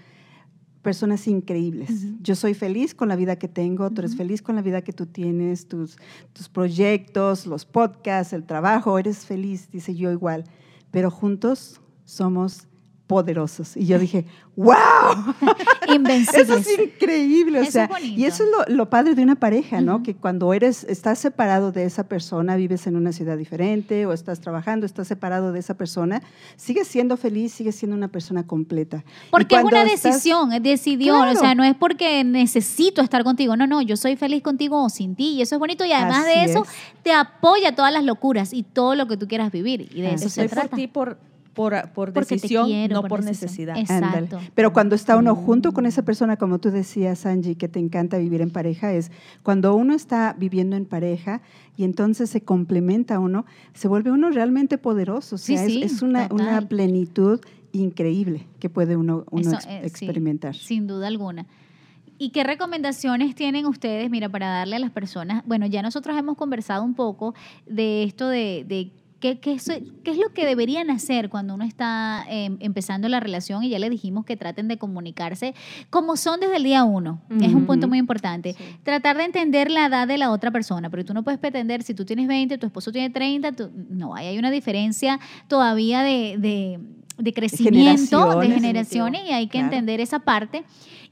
personas 0.80 1.28
increíbles. 1.28 1.90
Yo 2.22 2.34
soy 2.34 2.54
feliz 2.54 2.94
con 2.94 3.08
la 3.08 3.16
vida 3.16 3.36
que 3.36 3.48
tengo, 3.48 3.90
tú 3.90 4.00
eres 4.00 4.16
feliz 4.16 4.40
con 4.40 4.56
la 4.56 4.62
vida 4.62 4.80
que 4.80 4.94
tú 4.94 5.04
tienes, 5.04 5.68
tus, 5.68 5.98
tus 6.32 6.48
proyectos, 6.48 7.46
los 7.46 7.66
podcasts, 7.66 8.32
el 8.32 8.44
trabajo, 8.44 8.98
eres 8.98 9.26
feliz, 9.26 9.70
dice 9.70 9.94
yo 9.94 10.10
igual, 10.10 10.44
pero 10.90 11.10
juntos 11.10 11.82
somos 12.06 12.66
poderosos. 13.06 13.76
Y 13.76 13.86
yo 13.86 13.98
dije, 13.98 14.26
¡wow! 14.56 14.74
Eso 15.86 15.94
Invencibles. 15.94 16.66
es 16.66 16.78
increíble, 16.78 17.60
o 17.60 17.62
Eso 17.62 17.70
sea, 17.72 17.84
es 17.98 18.04
y 18.04 18.24
eso 18.24 18.42
es 18.44 18.50
lo, 18.68 18.74
lo 18.76 18.90
padre 18.90 19.14
de 19.14 19.22
una 19.22 19.36
pareja, 19.36 19.80
¿no? 19.80 19.96
Ujú. 19.96 20.02
Que 20.04 20.16
cuando 20.16 20.52
eres, 20.52 20.82
estás 20.84 21.18
separado 21.20 21.70
de 21.70 21.84
esa 21.84 22.08
persona, 22.08 22.56
vives 22.56 22.86
en 22.88 22.96
una 22.96 23.12
ciudad 23.12 23.36
diferente 23.38 24.06
o 24.06 24.12
estás 24.12 24.40
trabajando, 24.40 24.84
estás 24.86 25.06
separado 25.06 25.52
de 25.52 25.60
esa 25.60 25.74
persona, 25.74 26.22
sigues 26.56 26.88
siendo 26.88 27.16
feliz, 27.16 27.52
sigues 27.52 27.76
siendo 27.76 27.96
una 27.96 28.08
persona 28.08 28.44
completa. 28.46 29.04
Porque 29.30 29.56
es 29.56 29.62
una 29.64 29.84
estás- 29.84 30.02
decisión, 30.02 30.52
es 30.52 30.62
decidió, 30.62 31.14
Claro. 31.14 31.32
o 31.32 31.40
sea, 31.40 31.54
no 31.54 31.62
es 31.62 31.74
porque 31.76 32.24
necesito 32.24 33.02
estar 33.02 33.22
contigo, 33.22 33.56
no, 33.56 33.66
no, 33.68 33.80
yo 33.82 33.96
soy 33.96 34.16
feliz 34.16 34.42
contigo 34.42 34.82
o 34.82 34.88
sin 34.88 35.14
ti, 35.14 35.34
y 35.34 35.42
eso 35.42 35.54
es 35.54 35.58
bonito, 35.60 35.84
y 35.84 35.92
además 35.92 36.24
de 36.26 36.32
Así 36.40 36.50
eso, 36.50 36.62
es. 36.64 36.68
te 37.04 37.12
apoya 37.12 37.74
todas 37.76 37.92
las 37.92 38.04
locuras 38.04 38.52
y 38.52 38.64
todo 38.64 38.94
lo 38.96 39.06
que 39.06 39.16
tú 39.16 39.28
quieras 39.28 39.52
vivir, 39.52 39.88
y 39.94 40.00
de 40.02 40.08
eso 40.14 40.26
Estoy 40.26 40.30
se 40.30 40.48
por 40.48 40.58
trata. 40.58 40.76
ti 40.76 40.88
por, 40.88 41.18
por, 41.56 41.90
por 41.92 42.12
decisión, 42.12 42.66
quiero, 42.66 43.02
no 43.02 43.08
por, 43.08 43.24
necesidad. 43.24 43.76
Exacto. 43.78 44.38
Pero 44.54 44.72
cuando 44.72 44.94
está 44.94 45.16
uno 45.16 45.34
junto 45.34 45.72
con 45.72 45.86
esa 45.86 46.02
persona, 46.04 46.36
como 46.36 46.58
tú 46.60 46.70
decías, 46.70 47.26
Angie, 47.26 47.56
que 47.56 47.66
te 47.66 47.80
encanta 47.80 48.18
vivir 48.18 48.42
en 48.42 48.50
pareja, 48.50 48.92
es 48.92 49.10
cuando 49.42 49.74
uno 49.74 49.94
está 49.94 50.36
viviendo 50.38 50.76
en 50.76 50.84
pareja 50.84 51.40
y 51.76 51.84
entonces 51.84 52.30
se 52.30 52.42
complementa 52.42 53.18
uno, 53.18 53.46
se 53.74 53.88
vuelve 53.88 54.12
uno 54.12 54.30
realmente 54.30 54.78
poderoso. 54.78 55.34
O 55.34 55.38
Sí, 55.38 55.56
sea, 55.56 55.66
sí, 55.66 55.82
es, 55.82 56.02
una, 56.02 56.28
plenitud 56.68 57.40
increíble 57.72 58.46
que 58.60 58.68
puede 58.70 58.96
uno, 58.96 59.24
uno 59.30 59.40
Eso, 59.40 59.54
ex- 59.56 59.66
eh, 59.66 59.80
sí, 59.82 59.86
experimentar. 59.86 60.54
sin 60.54 60.86
duda 60.86 61.08
alguna. 61.08 61.46
¿Y 62.18 62.30
qué 62.30 62.44
recomendaciones 62.44 63.34
tienen 63.34 63.66
ustedes, 63.66 64.08
mira, 64.10 64.28
para 64.28 64.48
darle 64.48 64.76
a 64.76 64.78
las 64.78 64.90
personas? 64.90 65.42
Bueno, 65.46 65.66
ya 65.66 65.82
nosotros 65.82 66.16
hemos 66.18 66.36
conversado 66.36 66.82
un 66.84 66.94
poco 66.94 67.34
de 67.66 68.04
esto 68.04 68.28
de, 68.28 68.64
de 68.66 68.90
qué, 69.20 69.38
qué 69.40 69.52
es, 69.54 69.64
qué 70.04 70.10
es 70.10 70.16
lo 70.18 70.32
que 70.34 70.44
deberían 70.46 70.90
hacer 70.90 71.28
cuando 71.30 71.54
uno 71.54 71.64
está 71.64 72.24
eh, 72.28 72.56
empezando 72.60 73.08
la 73.08 73.18
relación 73.20 73.62
y 73.64 73.68
ya 73.70 73.78
le 73.78 73.88
dijimos 73.90 74.24
que 74.24 74.36
traten 74.36 74.68
de 74.68 74.76
comunicarse 74.78 75.54
como 75.90 76.16
son 76.16 76.40
desde 76.40 76.56
el 76.56 76.62
día 76.64 76.84
uno. 76.84 77.20
Es 77.40 77.52
un 77.52 77.66
punto 77.66 77.88
muy 77.88 77.98
importante. 77.98 78.54
Tratar 78.82 79.16
de 79.16 79.24
entender 79.24 79.70
la 79.70 79.86
edad 79.86 80.06
de 80.06 80.18
la 80.18 80.30
otra 80.30 80.50
persona, 80.50 80.90
pero 80.90 81.04
tú 81.04 81.14
no 81.14 81.22
puedes 81.22 81.40
pretender, 81.40 81.82
si 81.82 81.94
tú 81.94 82.04
tienes 82.04 82.28
20, 82.28 82.58
tu 82.58 82.66
esposo 82.66 82.92
tiene 82.92 83.10
30, 83.10 83.52
tú- 83.52 83.70
no, 83.90 84.14
ahí 84.14 84.26
hay 84.26 84.38
una 84.38 84.50
diferencia 84.50 85.18
todavía 85.48 86.02
de, 86.02 86.36
de, 86.38 86.78
de 87.18 87.32
crecimiento, 87.32 88.38
de 88.40 88.46
Generaciones. 88.48 88.60
generaciones, 88.60 89.22
y 89.28 89.32
hay 89.32 89.46
que 89.46 89.58
Claro. 89.58 89.66
entender 89.66 90.00
esa 90.00 90.18
parte. 90.20 90.64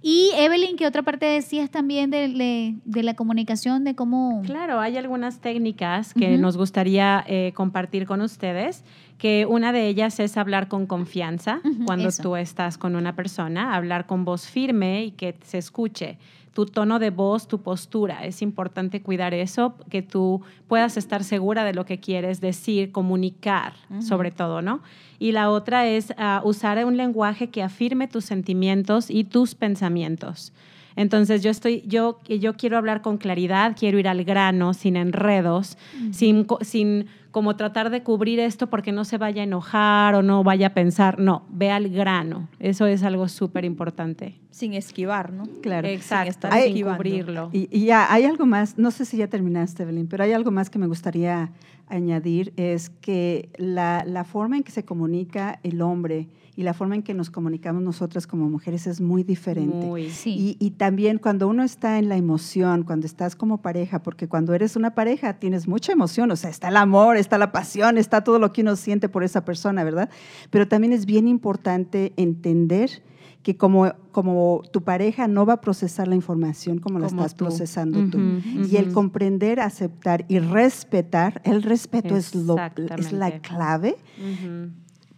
Y 0.07 0.33
Evelyn, 0.37 0.77
¿qué 0.77 0.87
otra 0.87 1.03
parte 1.03 1.25
decías 1.25 1.71
también 1.71 2.11
de, 2.11 2.29
de- 2.29 2.75
de 2.85 3.03
la 3.03 3.15
comunicación, 3.15 3.85
de 3.85 3.95
cómo... 3.95 4.43
Claro, 4.45 4.79
hay 4.79 4.99
algunas 4.99 5.41
técnicas 5.41 6.13
que 6.13 6.37
nos 6.37 6.59
gustaría 6.59 7.25
eh, 7.27 7.53
compartir 7.55 8.05
con 8.05 8.21
ustedes, 8.21 8.85
que 9.17 9.47
una 9.47 9.73
de 9.73 9.89
ellas 9.89 10.21
es 10.21 10.37
hablar 10.37 10.69
con 10.69 10.85
confianza 10.87 11.63
cuando 11.87 12.09
eso. 12.11 12.23
tú 12.23 12.37
estás 12.37 12.77
con 12.77 12.97
una 12.97 13.17
persona, 13.17 13.75
hablar 13.75 14.05
con 14.07 14.27
voz 14.27 14.47
firme 14.47 15.07
y 15.07 15.11
que 15.13 15.37
se 15.43 15.57
escuche 15.57 16.19
tu 16.55 16.67
tono 16.67 16.99
de 16.99 17.11
voz, 17.11 17.49
tu 17.49 17.61
postura. 17.61 18.25
Es 18.25 18.41
importante 18.41 19.03
cuidar 19.03 19.35
eso, 19.35 19.75
que 19.91 20.03
tú 20.03 20.43
puedas 20.69 20.97
estar 20.97 21.25
segura 21.25 21.65
de 21.65 21.75
lo 21.75 21.85
que 21.85 21.99
quieres 21.99 22.41
decir, 22.41 22.93
comunicar, 22.93 23.75
sobre 24.01 24.31
todo, 24.31 24.63
¿no? 24.63 24.81
Y 25.19 25.33
la 25.33 25.51
otra 25.51 25.87
es 25.87 26.15
ah, 26.17 26.41
usar 26.45 26.83
un 26.85 26.97
lenguaje 26.97 27.51
que 27.51 27.63
afirme 27.63 28.09
tus 28.09 28.25
sentimientos 28.25 29.11
y 29.11 29.25
tus 29.25 29.55
pensamientos. 29.55 30.53
Entonces 30.97 31.43
yo 31.43 31.51
estoy, 31.51 31.83
yo, 31.87 32.21
yo 32.29 32.55
quiero 32.55 32.79
hablar 32.79 33.03
con 33.03 33.19
claridad, 33.19 33.77
quiero 33.77 33.99
ir 33.99 34.07
al 34.07 34.25
grano, 34.25 34.75
sin 34.75 34.97
enredos, 34.97 35.77
sin, 36.13 36.47
sin 36.61 37.07
como 37.33 37.57
tratar 37.57 37.91
de 37.91 38.05
cubrir 38.05 38.39
esto 38.39 38.69
porque 38.69 38.93
no 38.93 39.05
se 39.05 39.19
vaya 39.19 39.43
a 39.43 39.45
enojar 39.45 40.15
o 40.15 40.23
no 40.23 40.45
vaya 40.45 40.69
a 40.69 40.75
pensar. 40.75 41.19
No, 41.19 41.47
ve 41.49 41.73
al 41.73 41.89
grano. 41.89 42.49
Eso 42.61 42.87
es 42.87 43.03
algo 43.03 43.29
súper 43.29 43.65
importante. 43.65 44.44
Sin 44.55 44.73
esquivar, 44.75 45.33
¿no? 45.33 45.43
Claro. 45.63 45.89
Exacto, 45.89 46.31
estar 46.31 46.53
sin 46.53 46.69
esquivando. 46.69 46.99
cubrirlo. 46.99 47.51
Y, 47.53 47.69
y 47.77 47.87
ya 47.87 48.13
hay 48.13 48.23
algo 48.23 48.47
más, 48.47 48.79
no 48.79 48.93
sé 48.93 49.05
si 49.05 49.17
ya 49.17 49.27
terminaste, 49.27 49.83
Evelyn, 49.83 50.07
pero 50.07 50.23
hay 50.23 50.33
algo 50.33 50.53
más 50.53 50.71
que 50.71 50.79
me 50.79 50.87
gustaría 50.87 51.51
añadir, 51.89 52.53
es 52.57 52.89
que 52.89 53.49
la, 53.57 54.05
la 54.07 54.23
forma 54.23 54.57
en 54.57 54.63
que 54.63 54.71
se 54.71 54.85
comunica 54.85 55.59
el 55.65 55.83
hombre 55.83 56.29
y 56.55 56.63
la 56.63 56.73
forma 56.73 56.95
en 56.95 57.03
que 57.03 57.15
nos 57.15 57.31
comunicamos 57.31 57.83
nosotras 57.83 58.29
como 58.29 58.49
mujeres 58.49 58.87
es 58.87 59.01
muy 59.01 59.25
diferente. 59.25 59.87
Muy. 59.87 60.09
Sí. 60.11 60.57
Y, 60.61 60.65
y 60.65 60.71
también 60.71 61.19
cuando 61.19 61.49
uno 61.49 61.65
está 61.65 61.99
en 61.99 62.09
la 62.09 62.17
emoción, 62.17 62.85
cuando 62.85 63.07
estás 63.07 63.35
como 63.35 63.61
pareja, 63.61 64.05
porque 64.05 64.29
cuando 64.29 64.55
eres 64.55 64.77
una 64.77 64.95
pareja 64.95 65.41
tienes 65.41 65.67
mucha 65.67 65.91
emoción, 65.91 66.31
o 66.31 66.37
sea, 66.37 66.51
está 66.51 66.69
el 66.69 66.77
amor, 66.77 67.17
está 67.17 67.39
la 67.39 67.51
pasión, 67.51 67.99
está 67.99 68.23
todo 68.23 68.39
lo 68.39 68.53
que 68.53 68.61
uno 68.61 68.77
siente 68.77 69.09
por 69.09 69.25
esa 69.25 69.45
persona, 69.45 69.83
¿verdad? 69.83 70.11
Pero 70.51 70.69
también 70.69 70.93
es 70.93 71.07
bien 71.07 71.27
importante 71.27 72.13
entender 72.17 73.03
que 73.45 73.59
como, 73.59 73.93
como 74.11 74.63
tu 74.73 74.83
pareja 74.83 75.29
no 75.29 75.45
va 75.45 75.53
a 75.53 75.61
procesar 75.61 76.09
la 76.09 76.15
información 76.15 76.79
como 76.79 76.99
la 76.99 77.07
estás 77.07 77.37
tú. 77.37 77.45
procesando 77.45 78.09
tú. 78.11 78.19
Ujú, 78.19 78.65
Y 78.65 78.79
el 78.79 78.91
comprender, 78.91 79.61
aceptar 79.61 80.25
y 80.29 80.39
respetar, 80.39 81.43
el 81.45 81.63
respeto 81.63 82.17
es, 82.17 82.35
lo, 82.35 82.57
es 82.97 83.13
la 83.13 83.39
clave. 83.41 83.97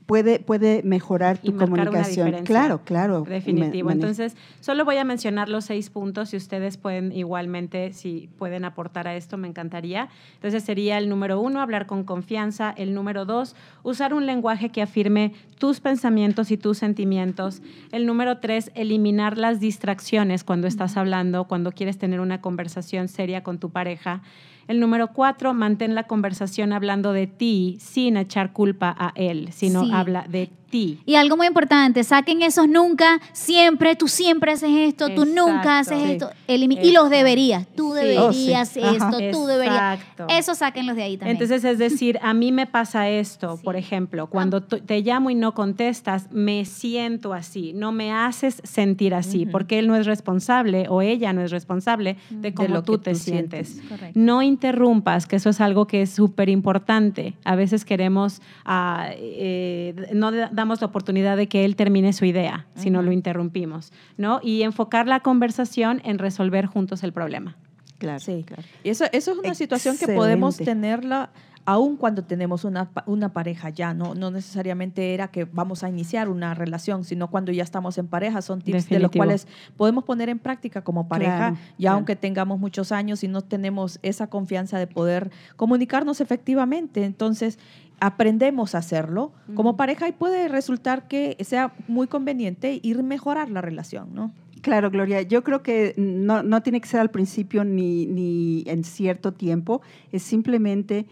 Puede, 0.07 0.38
puede 0.38 0.83
mejorar 0.85 1.38
tu 1.38 1.57
comunicación. 1.57 2.45
Claro, 2.45 2.81
claro. 2.85 3.23
Definitivo. 3.29 3.90
Entonces, 3.90 4.37
solo 4.61 4.85
voy 4.85 4.97
a 4.97 5.05
mencionar 5.05 5.49
los 5.49 5.66
seis 5.66 5.90
puntos 5.90 6.33
y 6.33 6.37
ustedes 6.37 6.77
pueden 6.77 7.12
igualmente, 7.12 7.92
si 7.92 8.29
pueden 8.38 8.64
aportar 8.64 9.09
a 9.09 9.16
esto, 9.16 9.37
me 9.37 9.49
encantaría. 9.49 10.09
Entonces, 10.35 10.62
sería 10.62 10.99
el 10.99 11.09
número 11.09 11.40
uno, 11.40 11.61
hablar 11.61 11.87
con 11.87 12.05
confianza. 12.05 12.73
El 12.77 12.95
número 12.95 13.25
dos, 13.25 13.57
usar 13.83 14.14
un 14.14 14.27
lenguaje 14.27 14.71
que 14.71 14.81
afirme 14.81 15.35
tus 15.59 15.81
pensamientos 15.81 16.51
y 16.51 16.57
tus 16.57 16.79
sentimientos. 16.79 17.61
El 17.90 18.07
número 18.07 18.38
tres, 18.38 18.71
eliminar 18.75 19.37
las 19.37 19.61
distracciones 19.61 20.45
cuando 20.45 20.69
estás 20.69 20.97
hablando, 20.97 21.45
cuando 21.45 21.73
quieres 21.73 21.99
tener 21.99 22.21
una 22.21 22.40
conversación 22.40 23.09
seria 23.09 23.42
con 23.42 23.59
tu 23.59 23.71
pareja. 23.71 24.23
El 24.68 24.81
número 24.81 25.09
cuatro, 25.12 25.55
mantén 25.55 25.94
la 25.94 26.05
conversación 26.05 26.72
hablando 26.72 27.12
de 27.12 27.26
ti 27.26 27.79
sin 27.81 28.16
echar 28.16 28.52
culpa 28.52 28.94
a 28.98 29.12
él, 29.14 29.50
sino 29.52 29.85
Sí. 29.85 29.90
habla 29.92 30.24
de 30.29 30.50
ti. 30.70 31.00
Y 31.07 31.14
algo 31.14 31.37
muy 31.37 31.46
importante, 31.46 32.02
saquen 32.05 32.42
esos 32.42 32.68
nunca, 32.68 33.20
siempre, 33.33 33.96
tú 33.96 34.09
siempre 34.09 34.52
haces 34.52 34.70
esto, 34.70 35.09
tú 35.14 35.24
nunca 35.24 35.79
haces 35.79 35.98
Sí. 36.02 36.11
esto. 36.12 36.31
Y 36.48 36.92
los 36.92 37.11
deberías, 37.11 37.66
tú 37.76 37.92
Sí. 37.94 38.00
deberías 38.00 38.26
Oh, 38.29 38.33
sí. 38.33 38.83
Ajá. 38.83 38.92
esto, 38.92 39.18
tú 39.38 39.46
deberías. 39.46 39.98
Exacto. 40.00 40.26
Eso 40.29 40.55
sáquenlos 40.55 40.96
de 40.96 41.02
ahí 41.05 41.16
también. 41.16 41.37
Entonces, 41.37 41.64
es 41.64 41.79
decir, 41.79 42.18
a 42.22 42.35
mí 42.35 42.52
me 42.52 42.66
pasa 42.66 43.09
esto, 43.09 43.59
por 43.62 43.76
ejemplo, 43.76 44.26
cuando 44.29 44.62
tú- 44.62 44.79
te 44.81 45.00
llamo 45.00 45.31
y 45.31 45.35
no 45.35 45.55
contestas, 45.55 46.29
me 46.33 46.64
siento 46.64 47.33
así, 47.33 47.72
no 47.72 47.92
me 47.92 48.12
haces 48.12 48.61
sentir 48.64 49.14
así, 49.14 49.46
porque 49.46 49.79
él 49.79 49.87
no 49.88 49.96
es 49.96 50.07
responsable 50.07 50.87
o 50.88 51.02
ella 51.02 51.33
no 51.33 51.42
es 51.42 51.50
responsable 51.50 52.16
de 52.31 52.55
cómo 52.55 52.68
lo 52.74 52.83
tú 52.83 52.92
que 52.94 52.98
te 53.11 53.14
sientes. 53.14 53.68
sientes. 53.68 53.88
Correcto. 53.88 54.18
No 54.20 54.42
interrumpas, 54.42 55.26
que 55.26 55.37
eso 55.37 55.50
es 55.50 55.61
algo 55.61 55.87
que 55.87 56.02
es 56.02 56.11
súper 56.11 56.48
importante. 56.48 57.35
A 57.44 57.55
veces 57.57 57.85
queremos, 57.85 58.40
ah, 58.64 59.09
eh, 59.14 59.94
no 60.14 60.31
damos 60.57 60.81
la 60.81 60.88
oportunidad 60.88 61.37
de 61.37 61.47
que 61.49 61.64
él 61.64 61.77
termine 61.77 62.12
su 62.12 62.25
idea, 62.25 62.66
si 62.75 62.90
no 62.90 63.03
lo 63.03 63.12
interrumpimos, 63.12 63.92
¿no? 64.16 64.40
Y 64.42 64.62
enfocar 64.62 65.07
la 65.07 65.21
conversación 65.21 66.01
en 66.05 66.19
resolver 66.19 66.66
juntos 66.66 67.05
el 67.05 67.12
problema. 67.12 67.57
Claro, 67.99 68.19
Sí. 68.21 68.42
claro. 68.45 68.62
Y 68.83 68.88
eso, 68.90 69.05
eso 69.12 69.33
es 69.33 69.38
una 69.38 69.55
situación 69.55 69.97
que 69.97 70.09
podemos 70.09 70.57
Excelente. 70.57 70.81
tenerla 70.88 71.31
aun 71.69 71.97
cuando 71.97 72.23
tenemos 72.23 72.64
una, 72.64 72.90
una 73.07 73.33
pareja 73.33 73.71
ya, 73.71 73.92
no, 73.92 74.14
no 74.14 74.31
necesariamente 74.31 75.14
era 75.14 75.29
que 75.33 75.47
vamos 75.47 75.83
a 75.83 75.88
iniciar 75.88 76.29
una 76.29 76.55
relación, 76.55 77.03
sino 77.03 77.29
cuando 77.29 77.51
ya 77.51 77.64
estamos 77.64 77.99
en 77.99 78.07
pareja, 78.07 78.40
son 78.40 78.61
tips 78.61 78.88
de 78.88 79.01
los 79.01 79.11
Definitivo. 79.11 79.19
cuales 79.25 79.49
podemos 79.77 80.05
poner 80.05 80.29
en 80.29 80.38
práctica 80.38 80.83
como 80.85 81.09
pareja, 81.09 81.37
Claro, 81.37 81.57
ya 81.57 81.77
claro. 81.79 81.97
aunque 81.97 82.14
tengamos 82.14 82.61
muchos 82.61 82.92
años 82.92 83.25
y 83.25 83.29
no 83.29 83.40
tenemos 83.40 83.99
esa 84.03 84.29
confianza 84.29 84.79
de 84.79 84.87
poder 84.87 85.33
comunicarnos 85.57 86.21
efectivamente. 86.21 87.03
Entonces, 87.05 87.59
aprendemos 88.00 88.74
a 88.74 88.78
hacerlo 88.78 89.32
como 89.54 89.76
pareja 89.76 90.09
y 90.09 90.12
puede 90.12 90.48
resultar 90.48 91.09
que 91.09 91.37
sea 91.40 91.72
muy 91.88 92.06
conveniente 92.06 92.78
ir 92.82 93.02
mejorar 93.02 93.50
la 93.50 93.62
relación, 93.62 94.14
¿no? 94.14 94.32
Claro, 94.61 94.90
Gloria. 94.90 95.22
Yo 95.22 95.44
creo 95.44 95.62
que 95.62 95.94
no, 95.96 96.42
no 96.42 96.62
tiene 96.62 96.80
que 96.80 96.88
ser 96.88 97.00
al 97.00 97.11
principio 97.11 97.64
ni, 97.64 98.06
ni 98.06 98.64
en 98.66 98.85
cierto 98.85 99.32
tiempo. 99.32 99.80
Es 100.12 100.22
simplemente 100.22 101.06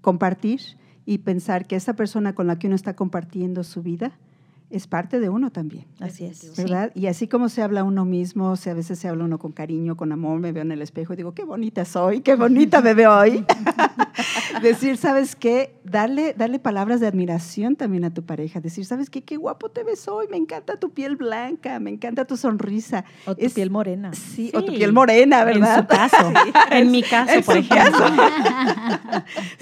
compartir 0.00 0.60
y 1.06 1.18
pensar 1.18 1.66
que 1.66 1.76
esa 1.76 1.94
persona 1.94 2.34
con 2.34 2.46
la 2.46 2.58
que 2.58 2.66
uno 2.66 2.76
está 2.76 2.96
compartiendo 2.96 3.62
su 3.62 3.82
vida 3.82 4.18
es 4.70 4.86
parte 4.88 5.20
de 5.20 5.28
uno 5.28 5.50
también. 5.52 5.84
Así 6.00 6.24
es. 6.24 6.56
¿Verdad? 6.56 6.90
Y 6.94 7.06
así 7.06 7.28
como 7.28 7.48
se 7.48 7.62
habla 7.62 7.84
uno 7.84 8.04
mismo, 8.04 8.50
o 8.50 8.56
sea, 8.56 8.72
a 8.72 8.76
veces 8.76 8.98
se 8.98 9.06
habla 9.08 9.24
uno 9.24 9.38
con 9.38 9.52
cariño, 9.52 9.96
con 9.96 10.10
amor, 10.10 10.40
me 10.40 10.50
veo 10.52 10.62
en 10.62 10.72
el 10.72 10.82
espejo 10.82 11.12
y 11.12 11.16
digo, 11.16 11.32
qué 11.32 11.44
bonita 11.44 11.84
soy, 11.84 12.20
qué 12.22 12.34
bonita 12.34 12.80
me 12.80 12.94
veo 12.94 13.16
hoy. 13.16 13.44
Decir, 14.62 14.96
¿sabes 14.96 15.36
qué? 15.36 15.74
Darle, 15.84 16.34
darle 16.36 16.58
palabras 16.58 17.00
de 17.00 17.06
admiración 17.06 17.76
también 17.76 18.04
a 18.04 18.12
tu 18.14 18.22
pareja. 18.24 18.60
Decir, 18.60 18.84
¿sabes 18.84 19.10
qué? 19.10 19.22
Qué 19.22 19.36
guapo 19.36 19.68
te 19.70 19.84
ves 19.84 20.08
hoy, 20.08 20.26
me 20.30 20.36
encanta 20.36 20.78
tu 20.78 20.90
piel 20.90 21.16
blanca, 21.16 21.78
me 21.80 21.90
encanta 21.90 22.24
tu 22.24 22.36
sonrisa. 22.36 23.04
O 23.26 23.34
tu 23.36 23.44
Es- 23.44 23.52
piel 23.52 23.70
morena. 23.70 24.12
Sí, 24.14 24.50
o 24.54 24.62
tu 24.64 24.72
piel 24.72 24.92
morena, 24.92 25.40
En 25.42 25.46
¿verdad? 25.60 25.80
su 25.80 25.86
caso. 25.86 26.32
En 26.70 26.90
mi 26.90 27.02
caso, 27.02 27.32
En 27.32 27.42
por 27.44 27.54
su 27.54 27.60
ejemplo. 27.60 28.06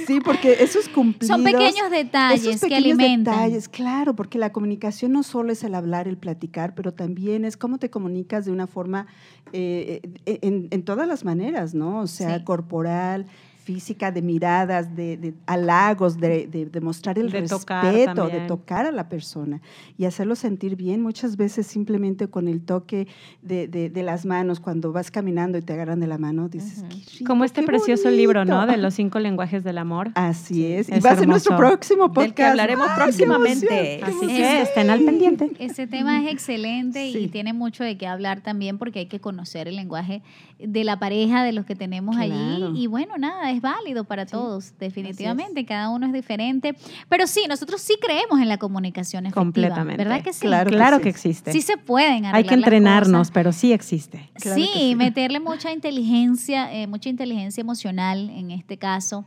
Sí, 0.06 0.20
porque 0.20 0.56
esos 0.62 0.88
cumplidos... 0.88 1.28
Son 1.28 1.44
pequeños 1.44 1.90
detalles 1.90 2.40
esos 2.46 2.60
que 2.60 2.68
pequeños 2.68 2.98
alimentan. 2.98 3.34
detalles, 3.34 3.68
claro, 3.68 4.14
porque 4.14 4.38
la 4.38 4.52
comunicación 4.52 4.91
no 5.08 5.22
solo 5.22 5.52
es 5.52 5.64
el 5.64 5.74
hablar, 5.74 6.06
el 6.08 6.16
platicar, 6.18 6.74
pero 6.74 6.92
también 6.92 7.44
es 7.44 7.56
cómo 7.56 7.78
te 7.78 7.90
comunicas 7.90 8.44
de 8.44 8.52
una 8.52 8.66
forma, 8.66 9.06
eh, 9.52 10.00
eh, 10.26 10.38
en, 10.42 10.68
en 10.70 10.82
todas 10.84 11.06
las 11.08 11.24
maneras, 11.24 11.74
¿no? 11.74 12.00
O 12.00 12.06
sea, 12.06 12.38
Sí. 12.38 12.44
corporal, 12.44 13.26
física, 13.62 14.10
de 14.12 14.22
miradas, 14.22 14.94
de, 14.96 15.16
de 15.16 15.34
halagos, 15.46 16.18
de, 16.18 16.46
de, 16.46 16.66
de 16.66 16.80
mostrar 16.80 17.18
el 17.18 17.30
De 17.30 17.42
tocar 17.42 17.84
respeto, 17.84 18.28
de 18.28 18.40
tocar 18.40 18.86
a 18.86 18.92
la 18.92 19.08
persona 19.08 19.60
y 19.96 20.04
hacerlo 20.04 20.34
sentir 20.34 20.76
bien. 20.76 21.00
Muchas 21.00 21.36
veces 21.36 21.66
simplemente 21.66 22.28
con 22.28 22.48
el 22.48 22.60
toque 22.60 23.06
de, 23.42 23.68
de- 23.68 23.88
de 23.90 24.02
las 24.02 24.26
manos, 24.26 24.60
cuando 24.60 24.92
vas 24.92 25.10
caminando 25.10 25.58
y 25.58 25.62
te 25.62 25.72
agarran 25.72 26.00
de 26.00 26.06
la 26.06 26.18
mano, 26.18 26.48
dices, 26.48 26.78
Ujú. 26.80 26.88
"Qué 26.88 26.94
rico, 27.18 27.24
Como 27.26 27.44
este 27.44 27.60
qué 27.60 27.66
precioso 27.66 28.10
libro, 28.10 28.44
¿no? 28.44 28.56
bonito". 28.56 28.72
De 28.72 28.78
los 28.78 28.94
cinco 29.02 29.18
lenguajes 29.20 29.62
del 29.64 29.78
amor. 29.78 30.10
Así 30.14 30.66
es. 30.66 30.88
y 30.88 30.94
es 30.94 31.04
va 31.04 31.10
a 31.10 31.16
ser 31.16 31.28
nuestro 31.28 31.56
próximo 31.56 32.08
podcast. 32.08 32.22
Del 32.26 32.34
que 32.34 32.44
hablaremos 32.44 32.86
¡Ay, 32.88 32.94
qué 32.96 33.02
próximamente. 33.04 33.94
emoción, 34.00 34.18
qué 34.20 34.26
Así 34.26 34.26
que 34.36 34.62
estén 34.62 34.90
al 34.90 35.00
pendiente. 35.00 35.50
Ese 35.58 35.86
tema 35.86 36.22
es 36.24 36.32
excelente 36.32 37.06
y 37.06 37.12
Sí. 37.12 37.28
tiene 37.28 37.52
mucho 37.52 37.84
de 37.84 37.96
qué 37.96 38.06
hablar 38.06 38.40
también 38.40 38.78
porque 38.78 38.98
hay 39.00 39.06
que 39.06 39.20
conocer 39.20 39.68
el 39.68 39.76
lenguaje 39.76 40.22
de 40.58 40.84
la 40.84 40.98
pareja, 40.98 41.44
de 41.44 41.52
los 41.52 41.64
que 41.66 41.74
tenemos 41.76 42.16
Claro. 42.16 42.32
allí. 42.70 42.82
Y 42.82 42.86
bueno, 42.86 43.16
nada, 43.18 43.51
es 43.52 43.60
válido 43.60 44.04
para 44.04 44.24
Sí, 44.24 44.32
todos, 44.32 44.72
definitivamente. 44.78 45.64
Cada 45.64 45.90
uno 45.90 46.06
es 46.06 46.12
diferente. 46.12 46.74
Pero 47.08 47.26
sí, 47.26 47.44
nosotros 47.48 47.80
sí 47.80 47.96
creemos 48.00 48.40
en 48.40 48.48
la 48.48 48.58
comunicación 48.58 49.26
efectiva. 49.26 49.42
Completamente. 49.42 50.02
¿Verdad 50.04 50.22
que 50.22 50.32
sí? 50.32 50.40
Claro 50.46 50.70
que 50.70 50.76
Claro 50.76 50.96
sí. 50.98 51.02
que 51.04 51.08
existe. 51.08 51.52
Sí 51.52 51.62
se 51.62 51.76
pueden 51.76 52.26
Hay 52.26 52.44
que 52.44 52.54
entrenarnos, 52.54 53.30
pero 53.30 53.52
sí 53.52 53.72
existe. 53.72 54.30
Claro 54.34 54.56
sí, 54.60 54.70
que 54.72 54.78
sí. 54.78 54.94
meterle 54.96 55.40
mucha 55.40 55.72
inteligencia, 55.72 56.72
eh, 56.72 56.86
mucha 56.86 57.08
inteligencia 57.08 57.60
emocional 57.60 58.30
en 58.30 58.50
este 58.50 58.76
caso. 58.78 59.24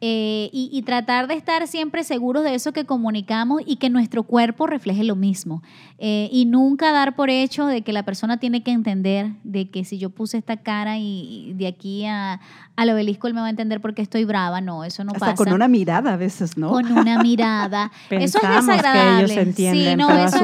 Eh, 0.00 0.48
y, 0.52 0.70
y 0.72 0.82
tratar 0.82 1.26
de 1.26 1.34
estar 1.34 1.66
siempre 1.66 2.04
seguros 2.04 2.44
de 2.44 2.54
eso 2.54 2.72
que 2.72 2.84
comunicamos 2.84 3.62
y 3.66 3.76
que 3.76 3.90
nuestro 3.90 4.22
cuerpo 4.22 4.66
refleje 4.66 5.02
lo 5.04 5.16
mismo. 5.16 5.62
Eh, 5.98 6.28
y 6.30 6.44
nunca 6.44 6.92
dar 6.92 7.16
por 7.16 7.30
hecho 7.30 7.66
de 7.66 7.82
que 7.82 7.92
la 7.92 8.04
persona 8.04 8.36
tiene 8.38 8.62
que 8.62 8.70
entender 8.70 9.32
de 9.42 9.68
que 9.70 9.84
si 9.84 9.98
yo 9.98 10.10
puse 10.10 10.38
esta 10.38 10.56
cara 10.58 10.98
y, 10.98 11.48
y 11.48 11.52
de 11.54 11.66
aquí 11.66 12.04
a, 12.06 12.40
al 12.76 12.90
obelisco 12.90 13.26
él 13.26 13.34
me 13.34 13.40
va 13.40 13.48
a 13.48 13.50
entender 13.50 13.80
porque 13.80 14.00
estoy 14.02 14.24
brava. 14.24 14.60
No, 14.60 14.84
eso 14.84 15.02
no 15.02 15.10
Hasta 15.12 15.26
pasa. 15.32 15.34
con 15.36 15.52
una 15.52 15.66
mirada 15.66 16.12
a 16.12 16.16
veces, 16.16 16.56
¿no? 16.56 16.70
Con 16.70 16.92
una 16.92 17.20
mirada. 17.20 17.90
eso 18.10 18.38
es 18.38 18.42
que 18.42 18.48
desagradable. 18.54 19.24
ellos 19.24 19.36
entienden, 19.36 19.90
Sí, 19.90 19.96
no, 19.96 20.06
pero 20.06 20.24
eso 20.24 20.36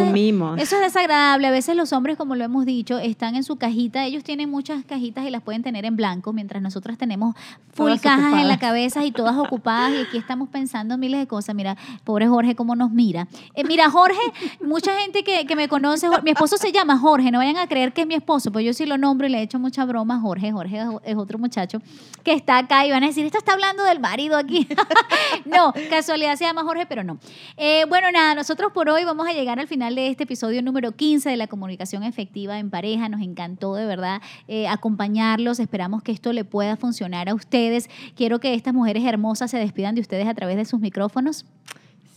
es- 0.56 0.62
eso 0.62 0.76
es 0.76 0.82
desagradable. 0.82 1.46
A 1.46 1.50
veces 1.52 1.76
los 1.76 1.92
hombres, 1.92 2.16
como 2.16 2.34
lo 2.34 2.42
hemos 2.44 2.66
dicho, 2.66 2.98
están 2.98 3.36
en 3.36 3.44
su 3.44 3.54
cajita. 3.56 4.04
Ellos 4.04 4.24
tienen 4.24 4.50
muchas 4.50 4.84
cajitas 4.84 5.24
y 5.24 5.30
las 5.30 5.42
pueden 5.42 5.62
tener 5.62 5.84
en 5.84 5.94
blanco, 5.94 6.32
mientras 6.32 6.60
nosotras 6.60 6.98
tenemos 6.98 7.36
full 7.72 7.86
Todas 7.90 8.00
cajas 8.00 8.40
en 8.40 8.48
la 8.48 8.58
cabeza 8.58 9.04
y 9.04 9.12
todas 9.12 9.36
ocupadas. 9.44 9.92
Y 9.92 9.96
aquí 10.02 10.18
estamos 10.18 10.48
pensando 10.48 10.96
miles 10.98 11.20
de 11.20 11.26
cosas. 11.26 11.54
Mira, 11.54 11.76
pobre 12.04 12.26
Jorge, 12.28 12.54
cómo 12.54 12.74
nos 12.76 12.90
mira. 12.90 13.28
Eh, 13.54 13.64
mira, 13.64 13.90
Jorge, 13.90 14.18
mucha 14.60 14.98
gente 15.00 15.22
que, 15.24 15.46
que 15.46 15.56
me 15.56 15.68
conoce, 15.68 16.08
mi 16.22 16.30
esposo 16.32 16.56
se 16.56 16.72
llama 16.72 16.98
Jorge. 16.98 17.30
No 17.30 17.38
vayan 17.38 17.56
a 17.58 17.66
creer 17.66 17.92
que 17.92 18.02
es 18.02 18.06
mi 18.06 18.14
esposo, 18.14 18.50
pues 18.52 18.64
yo 18.64 18.72
sí 18.72 18.86
lo 18.86 18.98
nombro 18.98 19.26
y 19.26 19.30
le 19.30 19.38
he 19.38 19.42
hecho 19.42 19.58
mucha 19.58 19.84
broma 19.84 20.16
a 20.16 20.20
Jorge. 20.20 20.52
Jorge 20.52 20.78
es- 20.78 20.88
es 21.04 21.16
otro 21.16 21.38
muchacho 21.38 21.80
que 22.22 22.32
está 22.32 22.58
acá 22.58 22.86
y 22.86 22.90
van 22.90 23.02
a 23.04 23.06
decir, 23.08 23.24
esto 23.26 23.38
está 23.38 23.52
hablando 23.52 23.84
del 23.84 24.00
marido 24.00 24.36
aquí. 24.36 24.66
no, 25.44 25.72
casualidad 25.90 26.36
se 26.36 26.44
llama 26.44 26.62
Jorge, 26.62 26.86
pero 26.86 27.04
no. 27.04 27.18
Eh, 27.56 27.84
bueno, 27.88 28.10
nada, 28.12 28.34
nosotros 28.34 28.72
por 28.72 28.88
hoy 28.88 29.04
vamos 29.04 29.26
a 29.26 29.32
llegar 29.32 29.58
al 29.60 29.68
final 29.68 29.94
de 29.94 30.08
este 30.08 30.24
episodio 30.24 30.62
número 30.62 30.92
15 30.92 31.28
de 31.28 31.36
la 31.36 31.46
comunicación 31.46 32.02
efectiva 32.02 32.58
en 32.58 32.70
pareja. 32.70 33.08
Nos 33.08 33.20
encantó 33.20 33.74
de 33.74 33.86
verdad 33.86 34.20
eh, 34.48 34.68
acompañarlos. 34.68 35.60
Esperamos 35.60 36.02
que 36.02 36.12
esto 36.12 36.32
le 36.32 36.44
pueda 36.44 36.76
funcionar 36.76 37.28
a 37.28 37.34
ustedes. 37.34 37.88
Quiero 38.16 38.40
que 38.40 38.54
estas 38.54 38.72
mujeres 38.74 39.04
hermosas 39.04 39.33
se 39.34 39.58
despidan 39.58 39.94
de 39.94 40.00
ustedes 40.00 40.26
a 40.26 40.34
través 40.34 40.56
de 40.56 40.64
sus 40.64 40.80
micrófonos. 40.80 41.44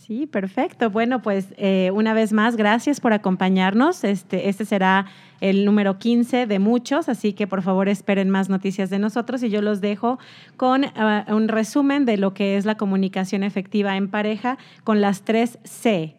Sí, 0.08 0.26
perfecto. 0.26 0.88
Bueno, 0.88 1.20
pues 1.20 1.48
eh, 1.58 1.90
una 1.92 2.14
vez 2.14 2.32
más, 2.32 2.56
gracias 2.56 2.98
por 2.98 3.12
acompañarnos. 3.12 4.04
Este, 4.04 4.48
este 4.48 4.64
será 4.64 5.04
el 5.42 5.66
número 5.66 5.98
15 5.98 6.46
de 6.46 6.58
muchos, 6.58 7.10
así 7.10 7.34
que 7.34 7.46
por 7.46 7.60
favor 7.60 7.90
esperen 7.90 8.30
más 8.30 8.48
noticias 8.48 8.88
de 8.88 8.98
nosotros 8.98 9.42
y 9.42 9.50
yo 9.50 9.60
los 9.60 9.82
dejo 9.82 10.18
con 10.56 10.86
ah, 10.96 11.26
un 11.28 11.48
resumen 11.48 12.06
de 12.06 12.16
lo 12.16 12.32
que 12.32 12.56
es 12.56 12.64
la 12.64 12.78
comunicación 12.78 13.42
efectiva 13.42 13.98
en 13.98 14.08
pareja 14.08 14.56
con 14.82 15.02
las 15.02 15.22
tres 15.22 15.58
C. 15.64 16.16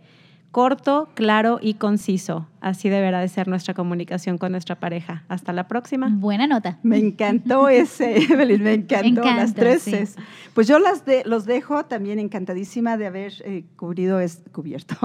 Corto, 0.52 1.10
claro 1.16 1.60
y 1.60 1.74
conciso. 1.74 2.48
Así 2.62 2.90
deberá 2.90 3.22
de 3.22 3.28
ser 3.30 3.48
nuestra 3.48 3.74
comunicación 3.74 4.38
con 4.38 4.52
nuestra 4.52 4.80
pareja. 4.80 5.24
Hasta 5.30 5.54
la 5.54 5.68
próxima. 5.68 6.10
Buena 6.12 6.48
nota. 6.48 6.80
Me 6.84 6.98
encantó 6.98 7.70
ese, 7.70 8.18
Evelyn, 8.32 8.64
me 8.64 8.74
encantó. 8.74 9.08
encanta, 9.08 9.36
las 9.36 9.54
tres 9.54 9.84
sí. 9.84 9.96
Pues 10.54 10.68
yo 10.68 10.80
las 10.80 11.06
de, 11.06 11.24
los 11.26 11.46
dejo 11.46 11.86
también 11.86 12.20
encantadísima 12.20 12.98
de 12.98 13.06
haber 13.06 13.34
eh, 13.46 13.64
cubrido, 13.78 14.20
es, 14.20 14.42
cubierto, 14.52 14.96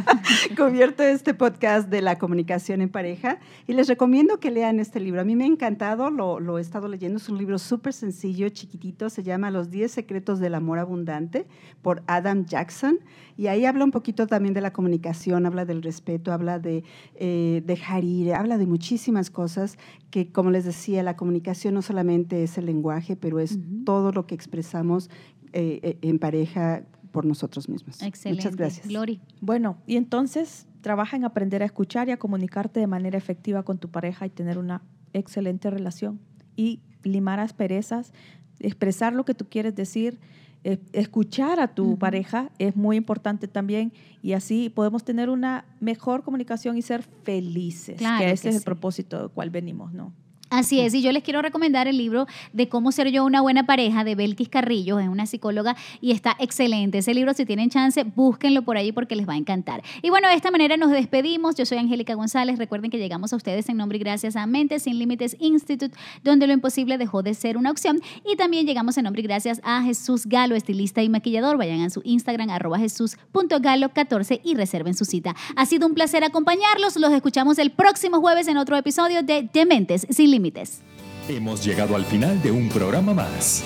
cubierto 0.56 1.02
este 1.02 1.34
podcast 1.34 1.90
de 1.90 2.00
la 2.00 2.18
comunicación 2.18 2.80
en 2.80 2.88
pareja. 2.88 3.38
Y 3.66 3.74
les 3.74 3.88
recomiendo 3.88 4.40
que 4.40 4.50
lean 4.50 4.80
este 4.80 5.00
libro. 5.00 5.20
A 5.20 5.24
mí 5.24 5.36
me 5.36 5.44
ha 5.44 5.48
encantado, 5.48 6.10
lo, 6.10 6.40
lo 6.40 6.58
he 6.58 6.62
estado 6.62 6.88
leyendo. 6.88 7.18
Es 7.18 7.28
un 7.28 7.36
libro 7.36 7.58
súper 7.58 7.92
sencillo, 7.92 8.48
chiquitito. 8.48 9.10
Se 9.10 9.22
llama 9.22 9.50
Los 9.50 9.70
10 9.70 9.90
secretos 9.92 10.38
del 10.40 10.54
amor 10.54 10.78
abundante 10.78 11.46
por 11.82 12.02
Adam 12.06 12.46
Jackson. 12.46 12.98
Y 13.36 13.48
ahí 13.48 13.66
habla 13.66 13.84
un 13.84 13.90
poquito 13.90 14.26
también 14.26 14.54
de 14.54 14.60
la 14.60 14.72
comunicación, 14.72 15.44
habla 15.44 15.64
del 15.64 15.82
respeto, 15.82 16.32
habla 16.32 16.58
de 16.58 16.84
eh, 17.14 17.62
dejar 17.64 18.04
ir, 18.04 18.34
habla 18.34 18.58
de 18.58 18.66
muchísimas 18.66 19.30
cosas 19.30 19.78
que, 20.10 20.30
como 20.30 20.50
les 20.50 20.64
decía, 20.64 21.02
la 21.02 21.16
comunicación 21.16 21.74
no 21.74 21.82
solamente 21.82 22.42
es 22.42 22.58
el 22.58 22.66
lenguaje, 22.66 23.16
pero 23.16 23.40
es 23.40 23.58
todo 23.84 24.12
lo 24.12 24.26
que 24.26 24.34
expresamos 24.34 25.10
eh, 25.52 25.80
eh, 25.82 25.98
en 26.02 26.18
pareja 26.18 26.84
por 27.12 27.24
nosotros 27.24 27.68
mismos. 27.68 28.02
Excelente. 28.02 28.42
Muchas 28.42 28.56
gracias. 28.56 28.88
Glory. 28.88 29.20
Bueno, 29.40 29.78
y 29.86 29.96
entonces 29.96 30.66
trabaja 30.80 31.16
en 31.16 31.24
aprender 31.24 31.62
a 31.62 31.66
escuchar 31.66 32.08
y 32.08 32.12
a 32.12 32.18
comunicarte 32.18 32.80
de 32.80 32.86
manera 32.86 33.16
efectiva 33.16 33.62
con 33.62 33.78
tu 33.78 33.88
pareja 33.88 34.26
y 34.26 34.30
tener 34.30 34.58
una 34.58 34.82
excelente 35.12 35.70
relación. 35.70 36.20
Y 36.56 36.80
limar 37.04 37.40
asperezas, 37.40 38.12
expresar 38.60 39.12
lo 39.12 39.24
que 39.24 39.34
tú 39.34 39.48
quieres 39.48 39.74
decir, 39.74 40.18
escuchar 40.92 41.60
a 41.60 41.68
tu 41.68 41.98
pareja 41.98 42.50
es 42.58 42.74
muy 42.74 42.96
importante 42.96 43.48
también 43.48 43.92
y 44.22 44.32
así 44.32 44.70
podemos 44.70 45.04
tener 45.04 45.28
una 45.28 45.66
mejor 45.80 46.22
comunicación 46.22 46.78
y 46.78 46.82
ser 46.82 47.02
felices, 47.02 47.98
Claro 47.98 48.24
que 48.24 48.30
ese 48.30 48.44
que 48.44 48.48
es 48.48 48.56
el 48.56 48.62
propósito 48.62 49.18
del 49.18 49.28
cual 49.28 49.50
venimos, 49.50 49.92
¿no? 49.92 50.14
Así 50.50 50.78
es, 50.78 50.94
y 50.94 51.02
yo 51.02 51.10
les 51.10 51.22
quiero 51.22 51.42
recomendar 51.42 51.88
el 51.88 51.96
libro 51.96 52.26
de 52.52 52.68
cómo 52.68 52.92
ser 52.92 53.10
yo 53.10 53.24
una 53.24 53.40
buena 53.40 53.64
pareja 53.64 54.04
de 54.04 54.14
Belkis 54.14 54.48
Carrillo, 54.48 55.00
es 55.00 55.08
una 55.08 55.26
psicóloga 55.26 55.74
y 56.00 56.12
está 56.12 56.36
excelente. 56.38 56.98
Ese 56.98 57.14
libro, 57.14 57.32
si 57.32 57.44
tienen 57.46 57.70
chance, 57.70 58.04
búsquenlo 58.04 58.62
por 58.62 58.76
ahí 58.76 58.92
porque 58.92 59.16
les 59.16 59.28
va 59.28 59.32
a 59.32 59.36
encantar. 59.36 59.82
Y 60.02 60.10
bueno, 60.10 60.28
de 60.28 60.34
esta 60.34 60.50
manera 60.50 60.76
nos 60.76 60.90
despedimos. 60.90 61.56
Yo 61.56 61.66
soy 61.66 61.78
Angélica 61.78 62.14
González. 62.14 62.58
Recuerden 62.58 62.90
que 62.90 62.98
llegamos 62.98 63.32
a 63.32 63.36
ustedes 63.36 63.68
en 63.68 63.78
nombre 63.78 63.96
y 63.96 64.00
gracias 64.00 64.36
a 64.36 64.46
Mentes 64.46 64.84
Sin 64.84 64.98
Límites 64.98 65.36
Institute, 65.40 65.96
donde 66.22 66.46
lo 66.46 66.52
imposible 66.52 66.98
dejó 66.98 67.22
de 67.22 67.34
ser 67.34 67.56
una 67.56 67.70
opción. 67.70 68.00
Y 68.30 68.36
también 68.36 68.66
llegamos 68.66 68.96
en 68.98 69.04
nombre 69.04 69.22
y 69.22 69.24
gracias 69.24 69.60
a 69.64 69.82
Jesús 69.82 70.26
Galo, 70.26 70.54
estilista 70.54 71.02
y 71.02 71.08
maquillador. 71.08 71.56
Vayan 71.56 71.80
a 71.80 71.90
su 71.90 72.00
Instagram, 72.04 72.50
arroba 72.50 72.78
jesús.galo14 72.78 74.40
y 74.44 74.54
reserven 74.54 74.94
su 74.94 75.04
cita. 75.04 75.34
Ha 75.56 75.66
sido 75.66 75.86
un 75.86 75.94
placer 75.94 76.22
acompañarlos. 76.22 76.96
Los 76.96 77.12
escuchamos 77.12 77.58
el 77.58 77.70
próximo 77.72 78.20
jueves 78.20 78.46
en 78.46 78.56
otro 78.56 78.76
episodio 78.76 79.22
de 79.22 79.48
Dementes 79.52 80.06
Sin 80.10 80.30
Hemos 81.28 81.64
llegado 81.64 81.96
al 81.96 82.04
final 82.04 82.42
de 82.42 82.50
un 82.50 82.68
programa 82.68 83.14
más. 83.14 83.62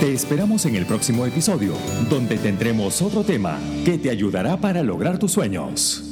Te 0.00 0.12
esperamos 0.12 0.66
en 0.66 0.74
el 0.74 0.86
próximo 0.86 1.26
episodio, 1.26 1.74
donde 2.10 2.36
tendremos 2.36 3.02
otro 3.02 3.22
tema 3.22 3.58
que 3.84 3.98
te 3.98 4.10
ayudará 4.10 4.56
para 4.56 4.82
lograr 4.82 5.18
tus 5.18 5.32
sueños. 5.32 6.11